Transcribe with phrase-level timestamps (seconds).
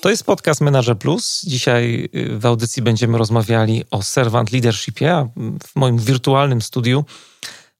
[0.00, 1.42] To jest podcast Manager Plus.
[1.42, 5.28] Dzisiaj y, w audycji będziemy rozmawiali o servant leadershipie, a
[5.66, 7.04] w moim wirtualnym studiu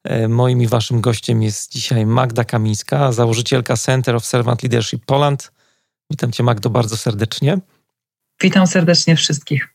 [0.04, 5.52] e, moim i waszym gościem jest dzisiaj Magda Kamińska, założycielka Center of Servant Leadership Poland.
[6.10, 7.58] Witam cię Magdo bardzo serdecznie.
[8.42, 9.68] Witam serdecznie wszystkich.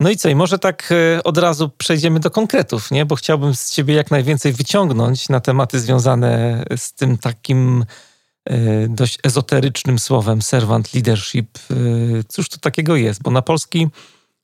[0.00, 3.06] No i co, i może tak e, od razu przejdziemy do konkretów, nie?
[3.06, 7.84] Bo chciałbym z ciebie jak najwięcej wyciągnąć na tematy związane z tym takim
[8.88, 11.58] dość ezoterycznym słowem servant leadership.
[11.70, 11.74] E,
[12.28, 13.22] cóż to takiego jest?
[13.22, 13.88] Bo na polski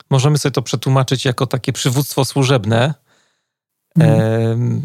[0.09, 2.93] możemy sobie to przetłumaczyć jako takie przywództwo służebne.
[3.99, 4.81] Mhm.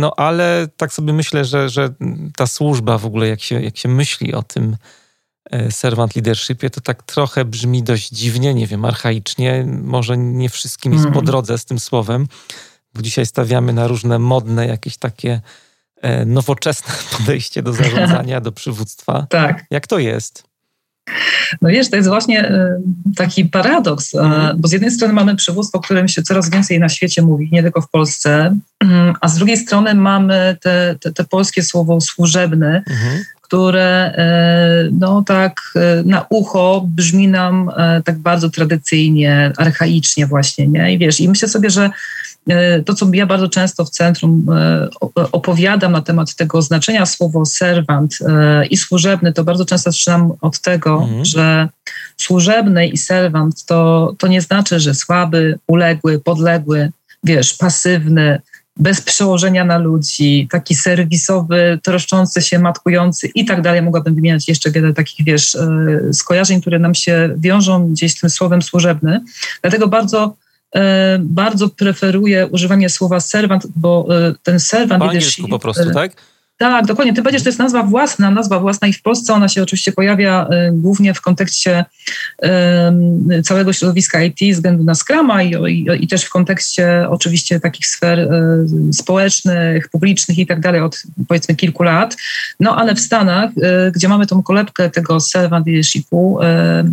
[0.00, 1.94] No ale tak sobie myślę, że, że
[2.36, 4.76] ta służba w ogóle, jak się, jak się myśli o tym,
[5.50, 9.66] E, servant leadershipie, to tak trochę brzmi dość dziwnie, nie wiem, archaicznie.
[9.82, 11.26] Może nie wszystkim jest po mhm.
[11.26, 12.26] drodze z tym słowem,
[12.94, 15.40] bo dzisiaj stawiamy na różne modne, jakieś takie e,
[16.26, 19.26] nowoczesne podejście do zarządzania, do przywództwa.
[19.30, 19.64] Tak.
[19.70, 20.44] Jak to jest?
[21.62, 22.80] No wiesz, to jest właśnie e,
[23.16, 24.56] taki paradoks, mm.
[24.60, 27.62] bo z jednej strony mamy przywództwo, o którym się coraz więcej na świecie mówi, nie
[27.62, 28.56] tylko w Polsce,
[29.20, 35.22] a z drugiej strony mamy te, te, te polskie słowo służebne, mm które e, no
[35.26, 40.92] tak e, na ucho brzmi nam e, tak bardzo tradycyjnie, archaicznie właśnie, nie?
[40.92, 41.90] I wiesz, i myślę sobie, że
[42.84, 44.46] to, co ja bardzo często w centrum
[45.14, 48.18] opowiadam na temat tego znaczenia słowo serwant
[48.70, 51.24] i służebny, to bardzo często zaczynam od tego, mhm.
[51.24, 51.68] że
[52.16, 56.90] służebny i serwant to, to nie znaczy, że słaby, uległy, podległy,
[57.24, 58.40] wiesz, pasywny,
[58.78, 63.82] bez przełożenia na ludzi, taki serwisowy, troszczący się, matkujący i tak dalej.
[63.82, 65.68] Mogłabym wymieniać jeszcze wiele takich, wiesz, e,
[66.12, 69.20] skojarzeń, które nam się wiążą gdzieś z tym słowem służebny.
[69.62, 70.47] Dlatego bardzo e,
[71.20, 75.02] bardzo preferuję używanie słowa serwant, bo e, ten serwant...
[75.02, 76.12] Po angielsku po prostu, tak?
[76.58, 77.14] Tak, dokładnie.
[77.14, 79.92] Tym bardziej, że to jest nazwa własna, nazwa własna i w Polsce ona się oczywiście
[79.92, 81.84] pojawia y, głównie w kontekście
[83.38, 87.86] y, całego środowiska IT względu na Scrama i, i, i, też w kontekście oczywiście takich
[87.86, 92.16] sfer y, społecznych, publicznych i tak dalej od powiedzmy kilku lat.
[92.60, 93.50] No ale w Stanach,
[93.94, 96.38] gdzie mamy tą kolebkę tego servant leadershipu,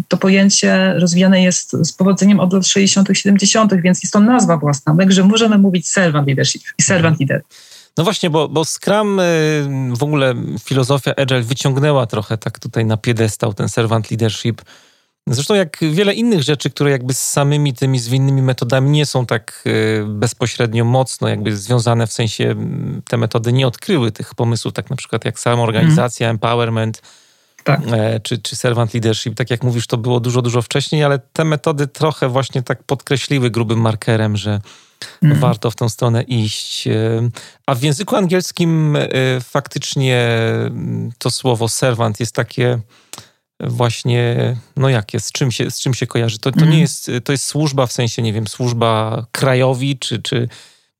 [0.07, 4.95] to pojęcie rozwijane jest z powodzeniem od lat 60., 70., więc jest to nazwa własna.
[4.97, 7.41] Także możemy mówić servant leadership i servant leader.
[7.97, 9.23] No właśnie, bo, bo Scrum, y,
[9.93, 10.33] w ogóle
[10.63, 14.61] filozofia Agile wyciągnęła trochę tak tutaj na piedestał ten servant leadership.
[15.27, 19.63] Zresztą jak wiele innych rzeczy, które jakby z samymi tymi zwinnymi metodami nie są tak
[19.67, 22.55] y, bezpośrednio mocno jakby związane, w sensie
[23.07, 26.35] te metody nie odkryły tych pomysłów, tak na przykład jak samoorganizacja, mm.
[26.35, 27.01] empowerment,
[27.63, 27.81] tak.
[27.91, 29.35] E, czy, czy servant leadership.
[29.35, 33.49] Tak jak mówisz, to było dużo, dużo wcześniej, ale te metody trochę właśnie tak podkreśliły
[33.49, 34.61] grubym markerem, że
[35.23, 35.41] Mhm.
[35.41, 36.87] Warto w tą stronę iść.
[36.87, 37.29] E,
[37.65, 39.09] a w języku angielskim e,
[39.41, 40.27] faktycznie
[40.67, 42.79] mm, to słowo servant jest takie
[43.59, 46.39] właśnie, no jak jest, z czym się, z czym się kojarzy?
[46.39, 46.81] To, to nie mhm.
[46.81, 50.47] jest, to jest służba w sensie, nie wiem, służba krajowi, czy, czy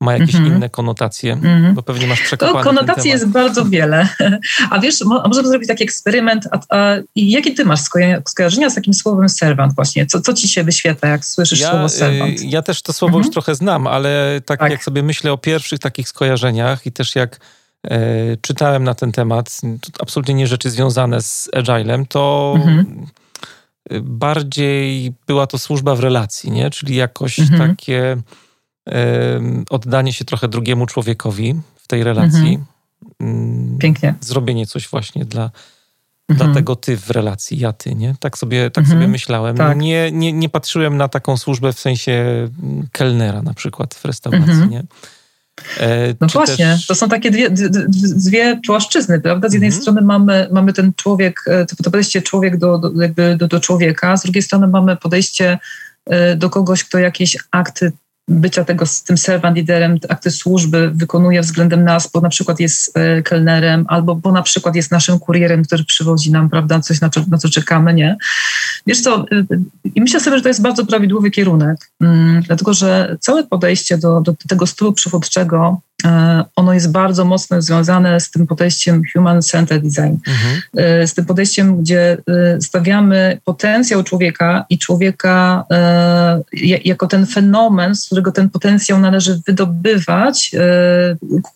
[0.00, 0.56] ma jakieś mm -hmm.
[0.56, 1.74] inne konotacje, mm -hmm.
[1.74, 4.08] bo pewnie masz przekopane To konotacji jest bardzo wiele.
[4.70, 6.48] A wiesz, możemy zrobić taki eksperyment.
[6.50, 7.80] A, a, jakie ty masz
[8.26, 10.06] skojarzenia z takim słowem servant właśnie?
[10.06, 12.42] Co, co ci się wyświetla, jak słyszysz ja, słowo servant?
[12.42, 13.26] Ja też to słowo mm -hmm.
[13.26, 17.16] już trochę znam, ale tak, tak, jak sobie myślę o pierwszych takich skojarzeniach i też
[17.16, 17.40] jak
[17.84, 18.00] e,
[18.40, 19.60] czytałem na ten temat,
[20.00, 23.06] absolutnie nie rzeczy związane z agilem, to mhm.
[24.02, 26.70] bardziej była to służba w relacji, nie?
[26.70, 27.70] Czyli jakoś mhm.
[27.70, 28.16] takie
[29.70, 32.54] oddanie się trochę drugiemu człowiekowi w tej relacji.
[32.54, 32.64] Mhm.
[33.20, 34.14] Mm, Pięknie.
[34.20, 35.50] Zrobienie coś właśnie dla,
[36.28, 36.50] mhm.
[36.50, 38.14] dla tego ty w relacji, ja ty, nie?
[38.20, 38.98] Tak sobie, tak mhm.
[38.98, 39.56] sobie myślałem.
[39.56, 39.78] Tak.
[39.78, 42.12] Nie, nie, nie patrzyłem na taką służbę w sensie
[42.62, 44.70] mm, kelnera na przykład w restauracji, mhm.
[44.70, 44.82] nie?
[45.80, 46.86] E, no właśnie, też...
[46.86, 47.50] to są takie dwie,
[48.16, 49.48] dwie płaszczyzny, prawda?
[49.48, 49.82] Z jednej mhm.
[49.82, 54.16] strony mamy, mamy ten człowiek, e, to podejście człowiek do, do, jakby do, do człowieka,
[54.16, 55.58] z drugiej strony mamy podejście
[56.06, 57.92] e, do kogoś, kto jakieś akty
[58.28, 62.96] bycia tego z tym servant liderem, akty służby wykonuje względem nas, bo na przykład jest
[62.96, 67.10] e, kelnerem, albo bo na przykład jest naszym kurierem, który przywozi nam, prawda, coś na,
[67.28, 68.16] na co czekamy, nie?
[68.86, 69.44] Wiesz co, e,
[69.94, 74.20] i myślę sobie, że to jest bardzo prawidłowy kierunek, mm, dlatego że całe podejście do,
[74.20, 75.80] do tego stylu przywódczego
[76.56, 80.60] ono jest bardzo mocno związane z tym podejściem human-centered design, mhm.
[80.76, 85.64] E, z tym podejściem, gdzie e, stawiamy potencjał człowieka i człowieka
[86.84, 90.50] jako ten fenomen, z którego ten potencjał należy wydobywać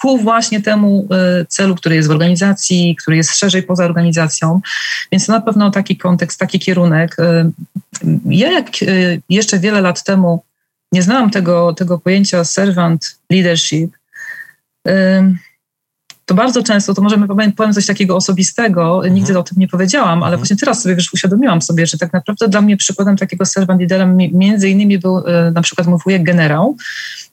[0.00, 1.08] ku właśnie temu
[1.48, 4.60] celu, który jest w organizacji, który jest szerzej poza organizacją.
[5.12, 7.16] Więc to na pewno taki kontekst, taki kierunek.
[8.24, 8.66] Ja jak
[9.28, 10.42] jeszcze wiele lat temu
[10.92, 13.99] nie znałam tego, tego pojęcia servant leadership,
[16.30, 19.14] to bardzo często, to możemy powiem coś takiego osobistego, mhm.
[19.14, 20.38] nigdy o tym nie powiedziałam, ale mhm.
[20.38, 24.06] właśnie teraz sobie wiesz, uświadomiłam sobie, że tak naprawdę dla mnie przykładem takiego servant leadera
[24.32, 26.76] między innymi był e, na przykład mój wujek generał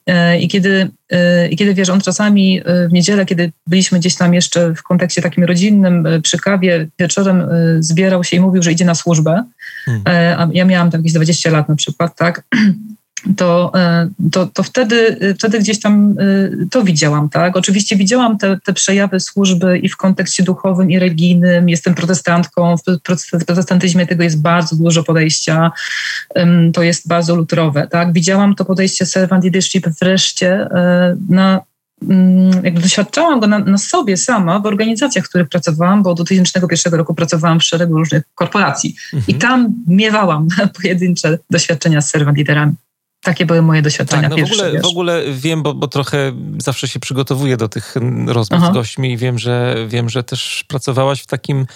[0.06, 4.34] e, i kiedy, e, i kiedy wiesz, on czasami w niedzielę, kiedy byliśmy gdzieś tam
[4.34, 7.48] jeszcze w kontekście takim rodzinnym, przy kawie wieczorem
[7.80, 9.44] zbierał się i mówił, że idzie na służbę,
[9.84, 10.02] hmm.
[10.38, 12.42] a ja miałam tam jakieś 20 lat na przykład, tak,
[13.36, 17.56] to, e, to, to wtedy, wtedy gdzieś tam e, to widziałam, tak?
[17.56, 21.68] Oczywiście widziałam te, te przejawy służby i w kontekście duchowym i religijnym.
[21.68, 25.72] Jestem protestantką, w protestantyzmie tego jest bardzo dużo podejścia,
[26.72, 28.12] to jest bardzo lutrowe, tak?
[28.12, 31.60] Widziałam to podejście servant leadership wreszcie e, na
[32.02, 36.24] mm, jakby doświadczałam go na, na, sobie sama w organizacjach, w których pracowałam, bo do
[36.24, 39.36] 2001 roku pracowałam w szeregu różnych korporacji mhm.
[39.36, 40.48] i tam miewałam
[40.82, 42.74] pojedyncze doświadczenia z servant liderami.
[43.28, 44.56] Takie były moje doświadczenia tak, no pierwsze.
[44.56, 47.94] W ogóle, w ogóle wiem, bo, bo trochę zawsze się przygotowuję do tych
[48.26, 48.70] rozmów Aha.
[48.70, 51.66] z gośćmi i wiem że, wiem, że też pracowałaś w takim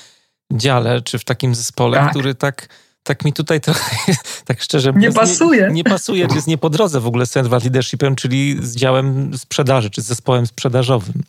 [0.52, 2.10] dziale, czy w takim zespole, tak.
[2.10, 2.68] który tak
[3.02, 3.96] tak mi tutaj trochę,
[4.46, 5.66] tak szczerze Nie pasuje.
[5.68, 8.76] Nie, nie pasuje, czy jest nie po drodze w ogóle z Central Leadershipem, czyli z
[8.76, 11.22] działem sprzedaży, czy z zespołem sprzedażowym.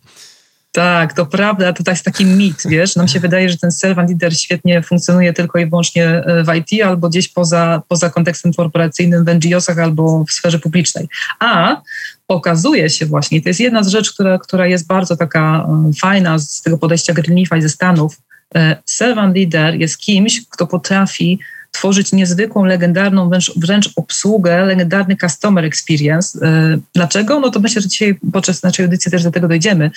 [0.75, 4.37] Tak, to prawda, to jest taki mit, wiesz, nam się wydaje, że ten servant leader
[4.37, 9.27] świetnie funkcjonuje tylko i wyłącznie e, w IT albo gdzieś poza, poza kontekstem korporacyjnym w
[9.27, 11.07] NGO-sach albo w sferze publicznej.
[11.39, 11.81] A
[12.27, 16.39] okazuje się właśnie, to jest jedna z rzeczy, która, która jest bardzo taka e, fajna
[16.39, 18.21] z tego podejścia Greenleaf'a ze Stanów,
[18.55, 21.39] e, servant leader jest kimś, kto potrafi
[21.73, 26.39] tworzyć niezwykłą, legendarną wręcz, wręcz obsługę, legendarny customer experience.
[26.41, 27.39] E, dlaczego?
[27.39, 29.91] No to myślę, że dzisiaj podczas naszej audycji też do tego dojdziemy.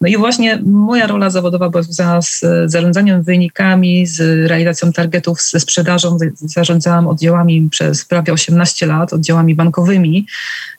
[0.00, 5.60] No i właśnie moja rola zawodowa była związana z zarządzaniem wynikami, z realizacją targetów, ze
[5.60, 6.18] sprzedażą.
[6.34, 10.26] Zarządzałam oddziałami przez prawie 18 lat, oddziałami bankowymi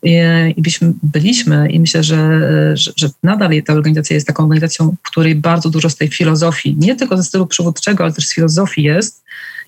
[0.04, 2.42] e, i byliśmy, byliśmy i myślę, że,
[2.78, 6.76] że, że nadal ta organizacja jest taką organizacją, w której bardzo dużo z tej filozofii,
[6.80, 9.24] nie tylko ze stylu przywódczego, ale też z filozofii jest.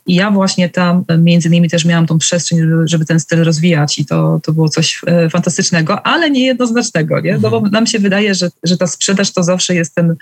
[0.08, 4.00] I ja właśnie tam e, między innymi też miałam tą przestrzeń, żeby, ten styl rozwijać
[4.00, 7.34] i to, to było coś e, fantastycznego, ale niejednoznacznego, nie?
[7.34, 7.72] No bo mhm.
[7.72, 10.16] nam się wydaje, że, że ta sprzedaż to zawsze jest ten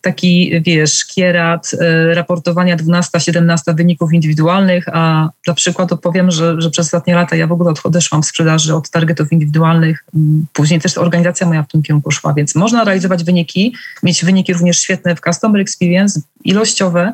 [0.00, 6.86] taki, wiesz, kierat e, raportowania 12-17 wyników indywidualnych, a dla przykładu powiem, że, że przez
[6.86, 10.04] ostatnie lata ja w ogóle odeszłam w sprzedaży od targetów indywidualnych.
[10.14, 14.52] Mm, później też organizacja moja w tym kierunku szła, więc można realizować wyniki, mieć wyniki
[14.52, 17.12] również świetne w customer experience, ilościowe,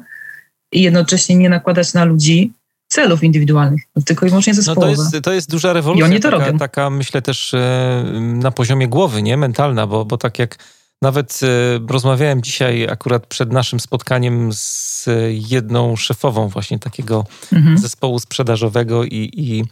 [0.73, 2.53] i jednocześnie nie nakładać na ludzi
[2.89, 4.91] celów indywidualnych, tylko i wyłącznie zespołowe.
[4.91, 6.59] No to, jest, to jest duża rewolucja, I oni to taka, robią.
[6.59, 10.59] taka myślę też e, na poziomie głowy, nie mentalna, bo, bo tak jak
[11.03, 11.47] nawet e,
[11.89, 17.79] rozmawiałem dzisiaj akurat przed naszym spotkaniem z jedną szefową właśnie takiego mhm.
[17.79, 19.65] zespołu sprzedażowego i, i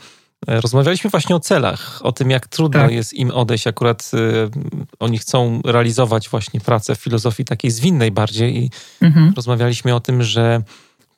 [0.47, 2.93] e, rozmawialiśmy właśnie o celach, o tym jak trudno tak.
[2.93, 3.67] jest im odejść.
[3.67, 4.11] Akurat
[4.99, 8.71] oni chcą realizować właśnie pracę w filozofii takiej zwinnej bardziej i
[9.01, 9.33] mhm.
[9.37, 10.63] rozmawialiśmy o tym, że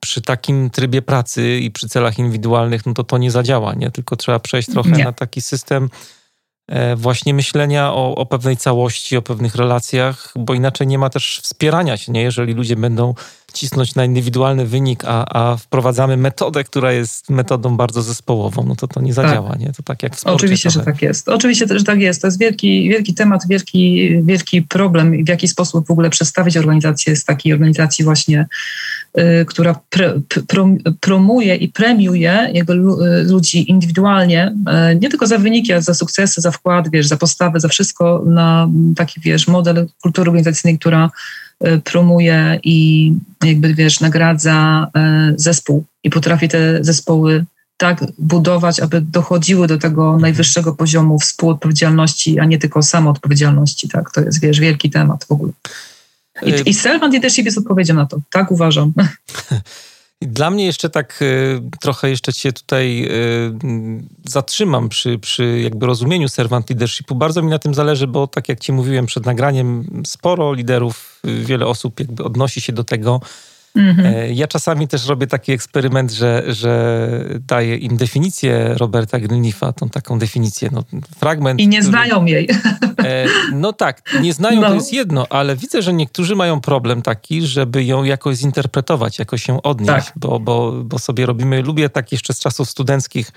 [0.01, 3.91] przy takim trybie pracy i przy celach indywidualnych, no to to nie zadziała, nie?
[3.91, 5.05] Tylko trzeba przejść trochę nie.
[5.05, 5.91] na taki system
[6.69, 11.41] e, właśnie myślenia o, o, pewnej całości, o pewnych relacjach, bo inaczej nie ma też
[11.43, 12.23] wspierania się, nie?
[12.23, 13.15] Jeżeli ludzie będą
[13.57, 18.89] cisnąć na indywidualny wynik, a, a wprowadzamy metodę, która jest metodą bardzo zespołową, no to
[18.89, 19.61] to nie zadziała, tak.
[19.61, 19.73] nie?
[19.73, 20.85] To tak jak w sporcie Oczywiście, trochę.
[20.85, 21.29] że tak jest.
[21.29, 22.23] Oczywiście, że tak jest.
[22.23, 27.17] To jest wielki, wielki temat, wielki, wielki problem w jaki sposób w ogóle przedstawić organizację
[27.17, 28.47] z takiej organizacji właśnie,
[29.19, 30.63] y, która pr, pr,
[31.01, 34.55] promuje i premiuje jego y, ludzi indywidualnie,
[34.93, 38.23] y, nie tylko za wyniki, ale za sukcesy, za wkład, wiesz, za postawę, za wszystko
[38.27, 41.11] na taki, wiesz, model kultury organizacyjnej, która
[41.85, 43.13] promuje i
[43.45, 47.45] jakby wiesz, nagradza e, zespół i potrafi te zespoły
[47.77, 53.89] tak budować, aby dochodziły do tego najwyższego poziomu współodpowiedzialności, a nie tylko samoodpowiedzialności.
[53.89, 54.11] Tak?
[54.11, 55.53] To jest, wiesz, wielki temat w ogóle.
[56.43, 58.21] I, e, i servant leadership jest odpowiedzią na to.
[58.31, 58.93] Tak uważam.
[60.23, 63.53] Dla mnie jeszcze tak y, trochę jeszcze się tutaj y,
[64.25, 67.15] zatrzymam przy, przy jakby rozumieniu servant leadershipu.
[67.15, 71.45] Bardzo mi na tym zależy, bo tak jak ci mówiłem przed nagraniem, sporo liderów, y,
[71.45, 73.21] wiele osób jakby odnosi się do tego
[73.77, 74.15] Mhm.
[74.15, 77.09] E, ja czasami też robię taki eksperyment, że, że
[77.47, 80.85] daję im definicję Roberta Greenleafa, tą taką definicję, no,
[81.19, 81.61] fragment.
[81.61, 82.49] I nie który, znają jej.
[82.99, 84.69] E, no tak, nie znają no.
[84.69, 89.49] to jest jedno, ale widzę, że niektórzy mają problem taki, żeby ją jakoś zinterpretować, jakoś
[89.49, 90.13] ją odnieść, tak.
[90.17, 93.33] bo, bo, bo sobie robimy, lubię tak jeszcze z czasów studenckich,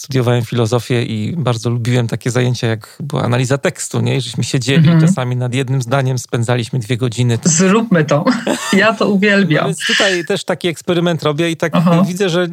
[0.00, 4.16] studiowałem filozofię i bardzo lubiłem takie zajęcia, jak była analiza tekstu, nie?
[4.16, 5.00] I żeśmy siedzieli mhm.
[5.00, 7.38] czasami nad jednym zdaniem, spędzaliśmy dwie godziny.
[7.44, 8.24] Zróbmy to.
[8.72, 9.62] Ja to uwielbiam.
[9.62, 12.04] No więc tutaj też taki eksperyment robię i tak Aha.
[12.08, 12.48] widzę, że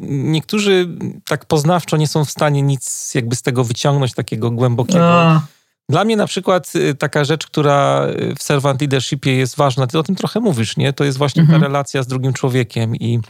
[0.00, 0.88] niektórzy
[1.24, 5.22] tak poznawczo nie są w stanie nic jakby z tego wyciągnąć takiego głębokiego.
[5.22, 5.42] A.
[5.88, 8.06] Dla mnie na przykład y, taka rzecz, która
[8.38, 10.92] w servant leadershipie jest ważna, ty o tym trochę mówisz, nie?
[10.92, 11.60] To jest właśnie mhm.
[11.60, 13.20] ta relacja z drugim człowiekiem i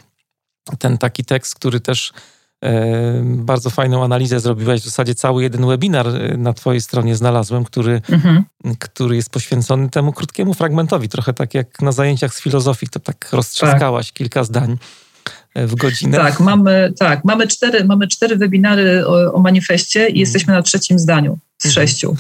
[0.79, 2.13] ten taki tekst, który też
[3.23, 4.81] bardzo fajną analizę zrobiłaś.
[4.81, 8.45] W zasadzie cały jeden webinar e, na Twojej stronie znalazłem, który, mhm.
[8.79, 11.09] który jest poświęcony temu krótkiemu fragmentowi.
[11.09, 14.15] Trochę tak jak na zajęciach z filozofii, to tak roztrzaskałaś tak.
[14.15, 14.77] kilka zdań
[15.55, 16.19] e, w godzinę.
[16.19, 20.19] Tak, mamy, tak, mamy, cztery, mamy cztery webinary o, o manifestie i mhm.
[20.19, 21.87] jesteśmy na trzecim zdaniu z mhm.
[21.87, 22.17] sześciu.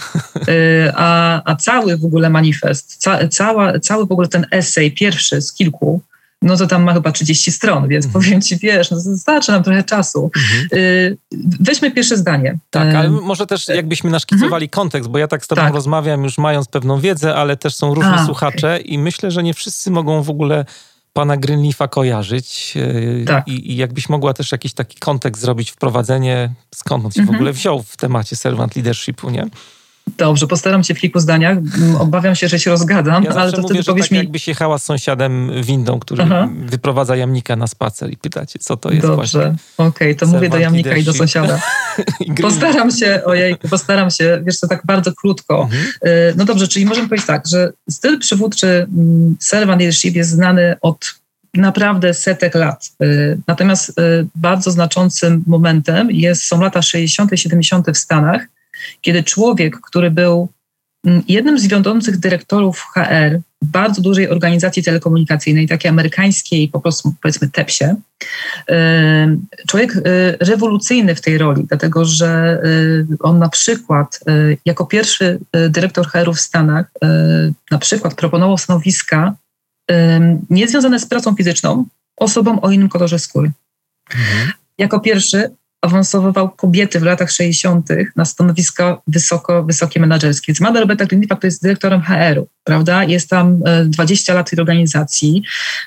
[0.49, 5.43] E, a, a cały w ogóle manifest, ca, cała, cały w ogóle ten esej, pierwszy
[5.43, 6.01] z kilku,
[6.43, 8.25] no to tam ma chyba 30 stron, więc mhm.
[8.25, 10.31] powiem ci, wiesz, no starczy nam trochę czasu.
[10.37, 10.69] Mhm.
[10.73, 11.19] Y,
[11.61, 12.59] weźmy pierwsze zdanie.
[12.71, 14.71] Tak, ale może też jakbyśmy naszkicowali mhm.
[14.71, 15.75] kontekst, bo ja tak z tobą tak.
[15.75, 18.81] rozmawiam już mając pewną wiedzę, ale też są różni A, słuchacze okay.
[18.81, 20.65] i myślę, że nie wszyscy mogą w ogóle
[21.13, 23.49] pana Greenleafa kojarzyć y, tak.
[23.49, 27.53] I, i jakbyś mogła też jakiś taki kontekst zrobić, wprowadzenie, skąd on się w ogóle
[27.53, 29.47] wziął w temacie servant leadershipu, nie?
[30.07, 31.59] Dobrze, postaram się w kilku zdaniach.
[31.99, 34.19] Obawiam się, że się rozgadzam, ja ale to mówię, wtedy powiesz tak mi...
[34.19, 36.49] jakbyś jechała z sąsiadem windą, który Aha.
[36.65, 40.59] wyprowadza jamnika na spacer i pytacie, co to jest Dobrze, okej, okay, to mówię do
[40.59, 41.09] jamnika leadership.
[41.09, 41.61] i do sąsiada.
[42.43, 45.63] postaram się, ojej, postaram się, wiesz co, tak bardzo krótko.
[45.63, 45.83] Mhm.
[46.07, 50.75] Y, no dobrze, czyli możemy powiedzieć tak, że styl przywódczy mm, servant leadership jest znany
[50.81, 51.15] od
[51.55, 52.91] naprawdę setek lat.
[53.03, 53.93] Y, natomiast y,
[54.35, 57.87] bardzo znaczącym momentem jest, są lata 60., 70.
[57.91, 58.47] w Stanach,
[59.01, 60.49] kiedy człowiek, który był
[61.07, 67.49] mm, jednym z wiodących dyrektorów HR bardzo dużej organizacji telekomunikacyjnej, takiej amerykańskiej, po prostu powiedzmy
[67.49, 67.97] TEPSie,
[68.71, 68.75] y,
[69.69, 70.03] człowiek y,
[70.41, 74.21] rewolucyjny w tej roli, dlatego że y, on na przykład
[74.65, 76.87] jako pierwszy dyrektor HR w Stanach
[77.71, 79.35] na przykład proponował stanowiska
[80.51, 81.85] niezwiązane z pracą fizyczną
[82.17, 83.51] osobom o innym kolorze skóry.
[84.15, 84.53] Mhm.
[84.79, 85.51] Jako pierwszy
[85.83, 87.89] awansowywał kobiety w latach 60.
[88.17, 90.53] na stanowiska wysoko, wysokie menedżerskie.
[90.53, 93.05] Więc Mada Roberta Klinipak to jest dyrektorem HR-u, prawda?
[93.05, 95.43] Jest tam 20 e, lat tej organizacji.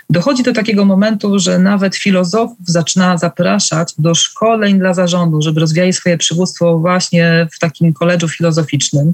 [0.09, 5.93] Dochodzi do takiego momentu, że nawet filozofów zaczyna zapraszać do szkoleń dla zarządu, żeby rozwijali
[5.93, 9.13] swoje przywództwo właśnie w takim koledżu filozoficznym.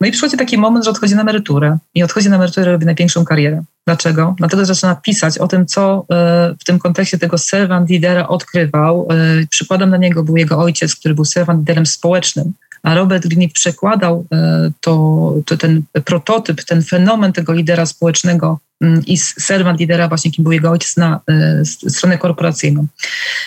[0.00, 3.24] No i przychodzi taki moment, że odchodzi na emeryturę i odchodzi na emeryturę, robi największą
[3.24, 3.62] karierę.
[3.86, 4.34] Dlaczego?
[4.38, 9.08] Dlatego że zaczyna pisać o tym, co e, w tym kontekście tego servant lidera odkrywał.
[9.10, 12.52] E, przykładem na niego był jego ojciec, który był servant liderem społecznym
[12.84, 18.58] a Robert Greene przekładał e, to, to, ten prototyp, ten fenomen tego lidera społecznego
[19.06, 22.86] i serwant lidera właśnie, kim był jego ojciec, na e, stronę korporacyjną.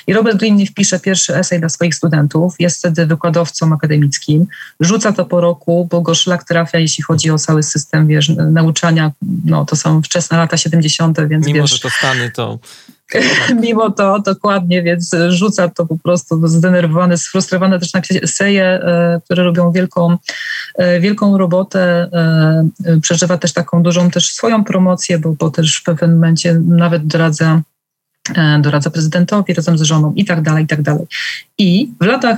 [0.08, 4.48] I Robert Greene wpisze pierwszy esej dla swoich studentów, jest wtedy wykładowcą akademickim,
[4.80, 9.12] rzuca to po roku, bo go szlak trafia, jeśli chodzi o cały system wiesz, nauczania,
[9.46, 11.72] no to są wczesne lata 70., więc Mimo, wiesz...
[11.72, 12.60] że to Stany, to
[13.64, 19.44] mimo to dokładnie, więc rzuca to po prostu zdenerwowany, sfrustrowany też napisać eseje, e, które
[19.44, 20.18] robią wielką,
[20.76, 22.10] e, wielką robotę.
[22.86, 27.08] E, przeżywa też taką dużą też swoją promocję, bo, bo też w pewnym momencie nawet
[27.08, 27.62] doradza
[28.62, 31.06] doradza prezydentowi razem z żoną i tak dalej, i tak dalej.
[31.58, 32.38] I w latach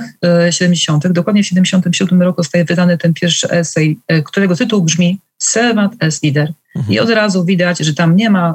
[0.50, 6.22] 70., dokładnie w 77 roku zostaje wydany ten pierwszy esej, którego tytuł brzmi Servant as
[6.22, 6.52] Leader.
[6.76, 6.94] Mhm.
[6.94, 8.54] I od razu widać, że tam nie ma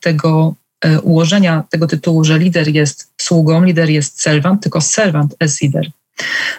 [0.00, 0.54] tego
[1.02, 5.90] ułożenia tego tytułu, że lider jest sługą, lider jest servant, tylko servant as leader.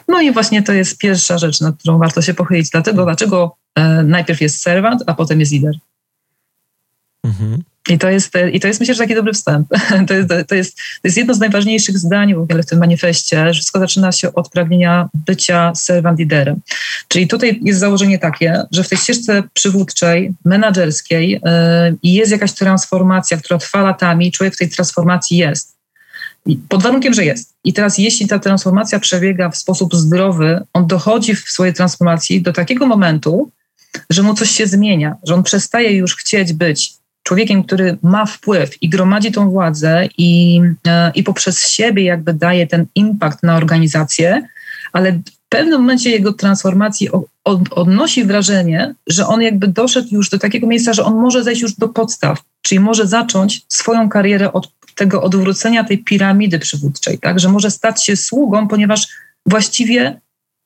[0.07, 2.69] No i właśnie to jest pierwsza rzecz, nad którą warto się pochylić.
[2.69, 5.75] Dlatego, dlaczego e, najpierw jest servant, a potem jest lider.
[7.23, 7.63] Mhm.
[7.89, 9.67] I to jest, I to jest myślę, że taki dobry wstęp.
[10.07, 13.45] To jest, to, jest, to jest jedno z najważniejszych zdań w ogóle w tym manifestie,
[13.45, 16.61] że wszystko zaczyna się od pragnienia bycia servant liderem.
[17.07, 21.39] Czyli tutaj jest założenie takie, że w tej ścieżce przywódczej, menedżerskiej yy,
[22.03, 25.73] jest jakaś transformacja, która trwa latami, człowiek w tej transformacji jest.
[26.69, 27.53] Pod warunkiem, że jest.
[27.63, 32.53] I teraz, jeśli ta transformacja przebiega w sposób zdrowy, on dochodzi w swojej transformacji do
[32.53, 33.51] takiego momentu,
[34.09, 38.83] że mu coś się zmienia, że on przestaje już chcieć być człowiekiem, który ma wpływ
[38.83, 44.47] i gromadzi tą władzę i, e, i poprzez siebie jakby daje ten impact na organizację,
[44.93, 47.09] ale w pewnym momencie jego transformacji
[47.43, 51.61] od, odnosi wrażenie, że on jakby doszedł już do takiego miejsca, że on może zejść
[51.61, 57.39] już do podstaw, czyli może zacząć swoją karierę od tego odwrócenia tej piramidy przywódczej, tak?
[57.39, 59.07] że może stać się sługą, ponieważ
[59.45, 60.19] właściwie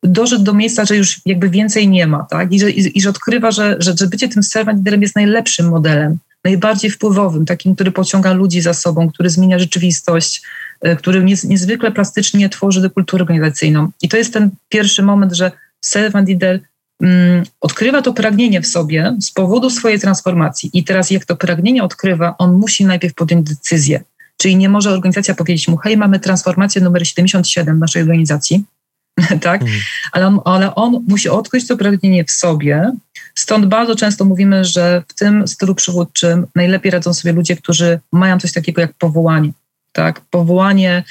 [0.03, 2.53] doszedł do miejsca, że już jakby więcej nie ma, tak?
[2.53, 6.17] I że, i, i że odkrywa, że, że, że bycie tym servant jest najlepszym modelem,
[6.47, 10.41] najbardziej wpływowym, takim, który pociąga ludzi za sobą, który zmienia rzeczywistość,
[10.81, 13.89] e, który niezwykle plastycznie tworzy kulturę organizacyjną.
[14.01, 15.51] I to jest ten pierwszy moment, że
[15.81, 16.59] servant lider
[17.01, 20.69] mm, odkrywa to pragnienie w sobie z powodu swojej transformacji.
[20.73, 24.03] I teraz jak to pragnienie odkrywa, on musi najpierw podjąć decyzję.
[24.37, 28.63] Czyli nie może organizacja powiedzieć mu, hej, mamy transformację numer 77 w naszej organizacji,
[29.47, 29.61] tak?
[29.61, 29.79] Mhm.
[30.11, 32.91] Ale, on, ale on musi odkryć to pragnienie w sobie.
[33.37, 38.39] Stąd bardzo często mówimy, że w tym stylu przywódczym najlepiej radzą sobie ludzie, którzy mają
[38.39, 39.51] coś takiego jak powołanie.
[39.91, 41.03] Tak, powołanie.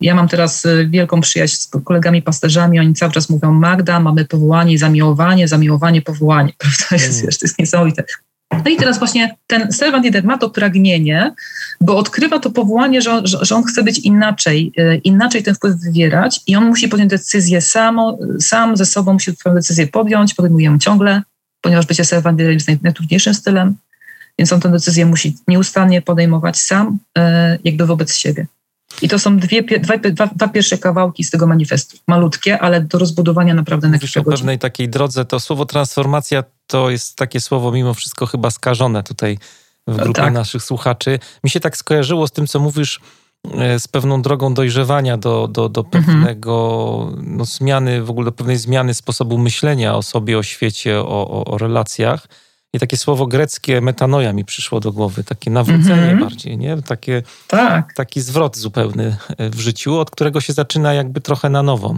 [0.00, 4.24] Ja mam teraz y, wielką przyjaźń z kolegami pasterzami, oni cały czas mówią Magda, mamy
[4.24, 6.52] powołanie, zamiłowanie, zamiłowanie, powołanie.
[6.58, 6.86] Prawda?
[6.92, 7.32] Jest, mm.
[7.32, 8.04] to jest niesamowite.
[8.64, 11.34] No i teraz właśnie ten servant leader ma to pragnienie,
[11.80, 15.76] bo odkrywa to powołanie, że, że, że on chce być inaczej, e, inaczej ten wpływ
[15.76, 20.66] wywierać i on musi podjąć decyzję samo, sam ze sobą musi tę decyzję podjąć, podejmuje
[20.66, 21.22] ją ciągle,
[21.62, 23.76] ponieważ bycie servant leaderem jest najtrudniejszym stylem,
[24.38, 28.46] więc on tę decyzję musi nieustannie podejmować sam, e, jakby wobec siebie.
[29.02, 31.98] I to są dwie, dwa, dwa, dwa, pierwsze kawałki z tego manifestu.
[32.08, 35.24] Malutkie, ale do rozbudowania naprawdę na kilka o pewnej takiej drodze.
[35.24, 39.38] To słowo transformacja to jest takie słowo mimo wszystko chyba skażone tutaj
[39.86, 40.34] w grupie tak.
[40.34, 41.18] naszych słuchaczy.
[41.44, 43.00] Mi się tak skojarzyło z tym, co mówisz,
[43.78, 46.04] z pewną drogą dojrzewania do, do, do mhm.
[46.04, 47.36] pewnego mhm.
[47.36, 51.44] no, zmiany, w ogóle do pewnej zmiany sposobu myślenia o sobie, o świecie, o, o,
[51.44, 52.26] o relacjach.
[52.74, 56.20] I takie słowo greckie metanoja mi przyszło do głowy, takie nawrócenie mm -hmm.
[56.20, 56.82] bardziej, nie?
[56.82, 57.94] Takie, tak.
[57.94, 61.96] Taki zwrot zupełny e, w życiu, od którego się zaczyna jakby trochę na nowo.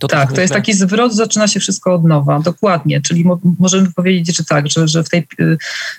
[0.00, 3.00] To tak, to jest taki zwrot, zaczyna się wszystko od nowa, dokładnie.
[3.00, 5.26] Czyli mo możemy powiedzieć, że tak, że, że w, tej,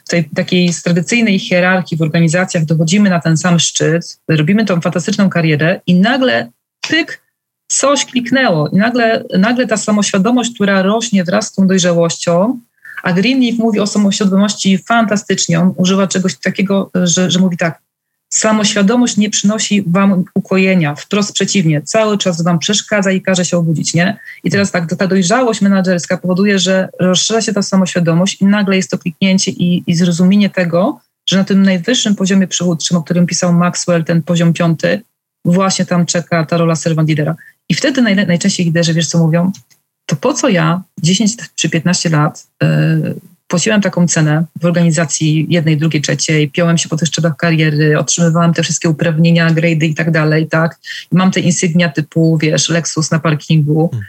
[0.05, 5.29] w tej takiej tradycyjnej hierarchii w organizacjach dochodzimy na ten sam szczyt, robimy tą fantastyczną
[5.29, 6.51] karierę i nagle
[6.89, 7.21] pyk,
[7.67, 12.59] coś kliknęło i nagle, nagle ta samoświadomość, która rośnie wraz z tą dojrzałością,
[13.03, 15.59] a Greenleaf mówi o samoświadomości fantastycznie.
[15.59, 17.81] On używa czegoś takiego, że, że mówi tak,
[18.29, 23.93] samoświadomość nie przynosi wam ukojenia, wprost przeciwnie, cały czas wam przeszkadza i każe się obudzić,
[23.93, 24.17] nie?
[24.43, 28.91] I teraz tak, ta dojrzałość menedżerska powoduje, że rozszerza się ta samoświadomość i nagle jest
[28.91, 33.53] to kliknięcie i, i zrozumienie tego, że na tym najwyższym poziomie przywódczym, o którym pisał
[33.53, 35.01] Maxwell, ten poziom piąty,
[35.45, 37.35] właśnie tam czeka ta rola servant lidera.
[37.69, 39.51] I wtedy naj, najczęściej liderzy, wiesz co mówią?
[40.05, 43.15] To po co ja 10 czy 15 lat yy,
[43.49, 48.53] płaciłem taką cenę w organizacji jednej, drugiej, trzeciej, piąłem się po tych szczeblach kariery, otrzymywałam
[48.53, 50.79] te wszystkie uprawnienia, grady i tak dalej, tak?
[51.11, 54.07] I mam te insygnia typu, wiesz, Lexus na parkingu, hmm.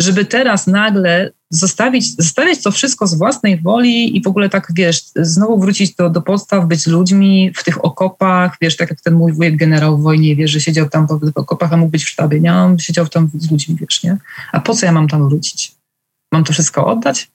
[0.00, 5.02] żeby teraz nagle zostawić, zostawiać to wszystko z własnej woli i w ogóle tak, wiesz,
[5.16, 9.32] znowu wrócić do, do podstaw, być ludźmi w tych okopach, wiesz, tak jak ten mój
[9.32, 12.40] wujek generał w wojnie, wiesz, że siedział tam w okopach, a mógł być w sztabie,
[12.40, 12.54] nie?
[12.54, 14.16] On siedział tam z ludźmi, wiesz, nie?
[14.52, 15.72] A po co ja mam tam wrócić?
[16.32, 17.28] Mam to wszystko oddać?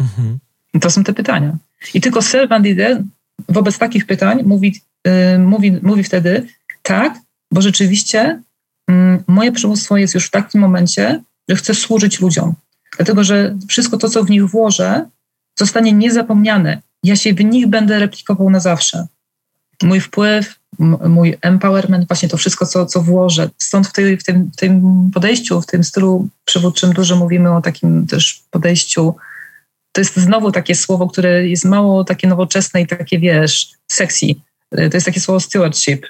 [0.00, 0.38] Mhm.
[0.80, 1.56] To są te pytania.
[1.94, 3.02] I tylko servant leader
[3.48, 6.46] wobec takich pytań mówi, yy, mówi, mówi wtedy
[6.82, 7.18] tak,
[7.52, 8.40] bo rzeczywiście
[8.88, 8.94] yy,
[9.26, 12.54] moje przywództwo jest już w takim momencie, że chcę służyć ludziom.
[12.96, 15.06] Dlatego, że wszystko to, co w nich włożę,
[15.58, 16.82] zostanie niezapomniane.
[17.02, 19.06] Ja się w nich będę replikował na zawsze.
[19.82, 20.54] Mój wpływ,
[21.08, 23.50] mój empowerment, właśnie to wszystko, co, co włożę.
[23.58, 24.82] Stąd w, tej, w, tym, w tym
[25.14, 29.14] podejściu, w tym stylu przywódczym dużo mówimy o takim też podejściu
[29.94, 34.26] to jest znowu takie słowo, które jest mało takie nowoczesne i takie, wiesz, sexy.
[34.70, 36.06] To jest takie słowo stewardship.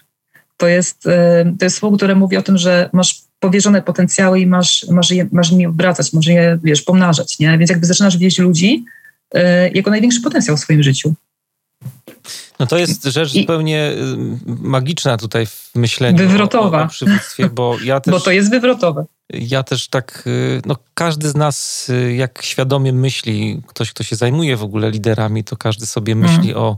[0.57, 4.47] To jest, e, to jest słowo, które mówi o tym, że masz powierzone potencjały i
[4.47, 7.59] masz, masz, je, masz nimi obracać, masz je, wiesz, pomnażać, nie?
[7.59, 8.85] Więc jakby zaczynasz widzieć ludzi
[9.35, 11.15] e, jako największy potencjał w swoim życiu.
[12.59, 13.97] No to jest rzecz I, zupełnie y,
[14.47, 16.89] magiczna tutaj w myśleniu wywrotowa.
[17.41, 18.13] O, o bo ja też...
[18.13, 19.05] Bo to jest wywrotowe.
[19.33, 24.17] Ja też tak, y, no każdy z nas y, jak świadomie myśli, ktoś kto się
[24.17, 26.63] zajmuje w ogóle liderami, to każdy sobie myśli mm.
[26.63, 26.77] o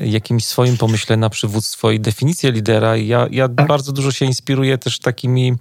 [0.00, 2.96] jakimś swoim pomyśle na przywództwo i definicję lidera.
[2.96, 3.66] Ja, ja tak.
[3.66, 5.54] bardzo dużo się inspiruję też takimi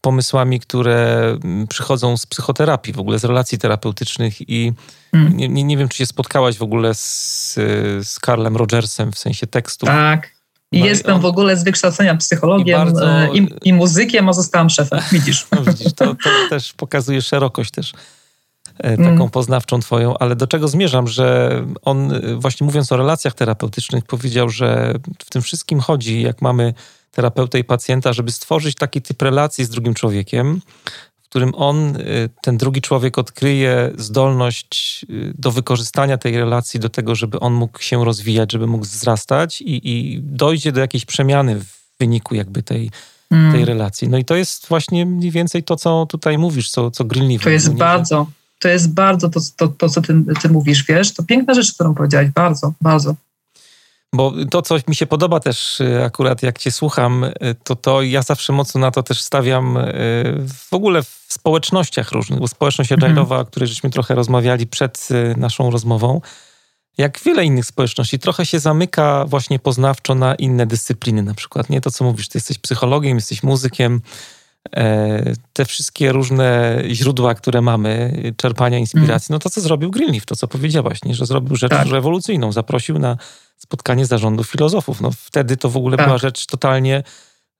[0.00, 4.72] pomysłami, które mm, przychodzą z psychoterapii, w ogóle z relacji terapeutycznych i
[5.12, 5.36] mm.
[5.36, 7.54] nie, nie, wiem, czy się spotkałaś w ogóle z,
[8.02, 9.86] z Carlem Rogersem w sensie tekstu.
[9.86, 10.33] Tak.
[10.74, 11.20] I no jestem on...
[11.20, 13.10] w ogóle z wykształcenia psychologiem i, bardzo...
[13.10, 15.00] E, i, i muzykiem, a zostałam szefem.
[15.12, 15.46] Widzisz.
[15.52, 17.92] No, widzisz, to, to też pokazuje szerokość też
[18.78, 19.30] e, taką mm.
[19.30, 21.50] poznawczą twoją, ale do czego zmierzam, że
[21.82, 26.74] on e, właśnie mówiąc o relacjach terapeutycznych powiedział, że w tym wszystkim chodzi, jak mamy
[27.10, 30.60] terapeutę i pacjenta, żeby stworzyć taki typ relacji z drugim człowiekiem,
[31.34, 31.98] którym on,
[32.42, 35.06] ten drugi człowiek odkryje zdolność
[35.38, 39.90] do wykorzystania tej relacji do tego, żeby on mógł się rozwijać, żeby mógł wzrastać i,
[39.90, 41.66] i dojdzie do jakiejś przemiany w
[42.00, 42.90] wyniku jakby tej,
[43.30, 43.52] mm.
[43.52, 44.08] tej relacji.
[44.08, 47.50] No i to jest właśnie mniej więcej to, co tutaj mówisz, co, co Greenleaf To
[47.50, 48.26] jest bardzo,
[48.58, 51.94] to jest bardzo to, to, to co ty, ty mówisz, wiesz, to piękna rzecz, którą
[51.94, 53.14] powiedziałeś, bardzo, bardzo.
[54.14, 57.32] Bo to, co mi się podoba też y, akurat, jak cię słucham, y,
[57.64, 59.90] to to ja zawsze mocno na to też stawiam y,
[60.68, 63.40] w ogóle w społecznościach różnych, bo społeczność agile'owa, mhm.
[63.40, 66.20] o której żeśmy trochę rozmawiali przed naszą rozmową,
[66.98, 71.70] jak wiele innych społeczności, trochę się zamyka właśnie poznawczo na inne dyscypliny na przykład.
[71.70, 74.00] Nie to, co mówisz, ty jesteś psychologiem, jesteś muzykiem,
[75.52, 80.48] te wszystkie różne źródła, które mamy, czerpania inspiracji, no to co zrobił Greenleaf, to co
[80.48, 81.14] powiedziałaś, nie?
[81.14, 81.88] że zrobił rzecz tak.
[81.88, 83.16] rewolucyjną, zaprosił na
[83.56, 85.00] spotkanie zarządu filozofów.
[85.00, 86.06] No wtedy to w ogóle tak.
[86.06, 87.02] była rzecz totalnie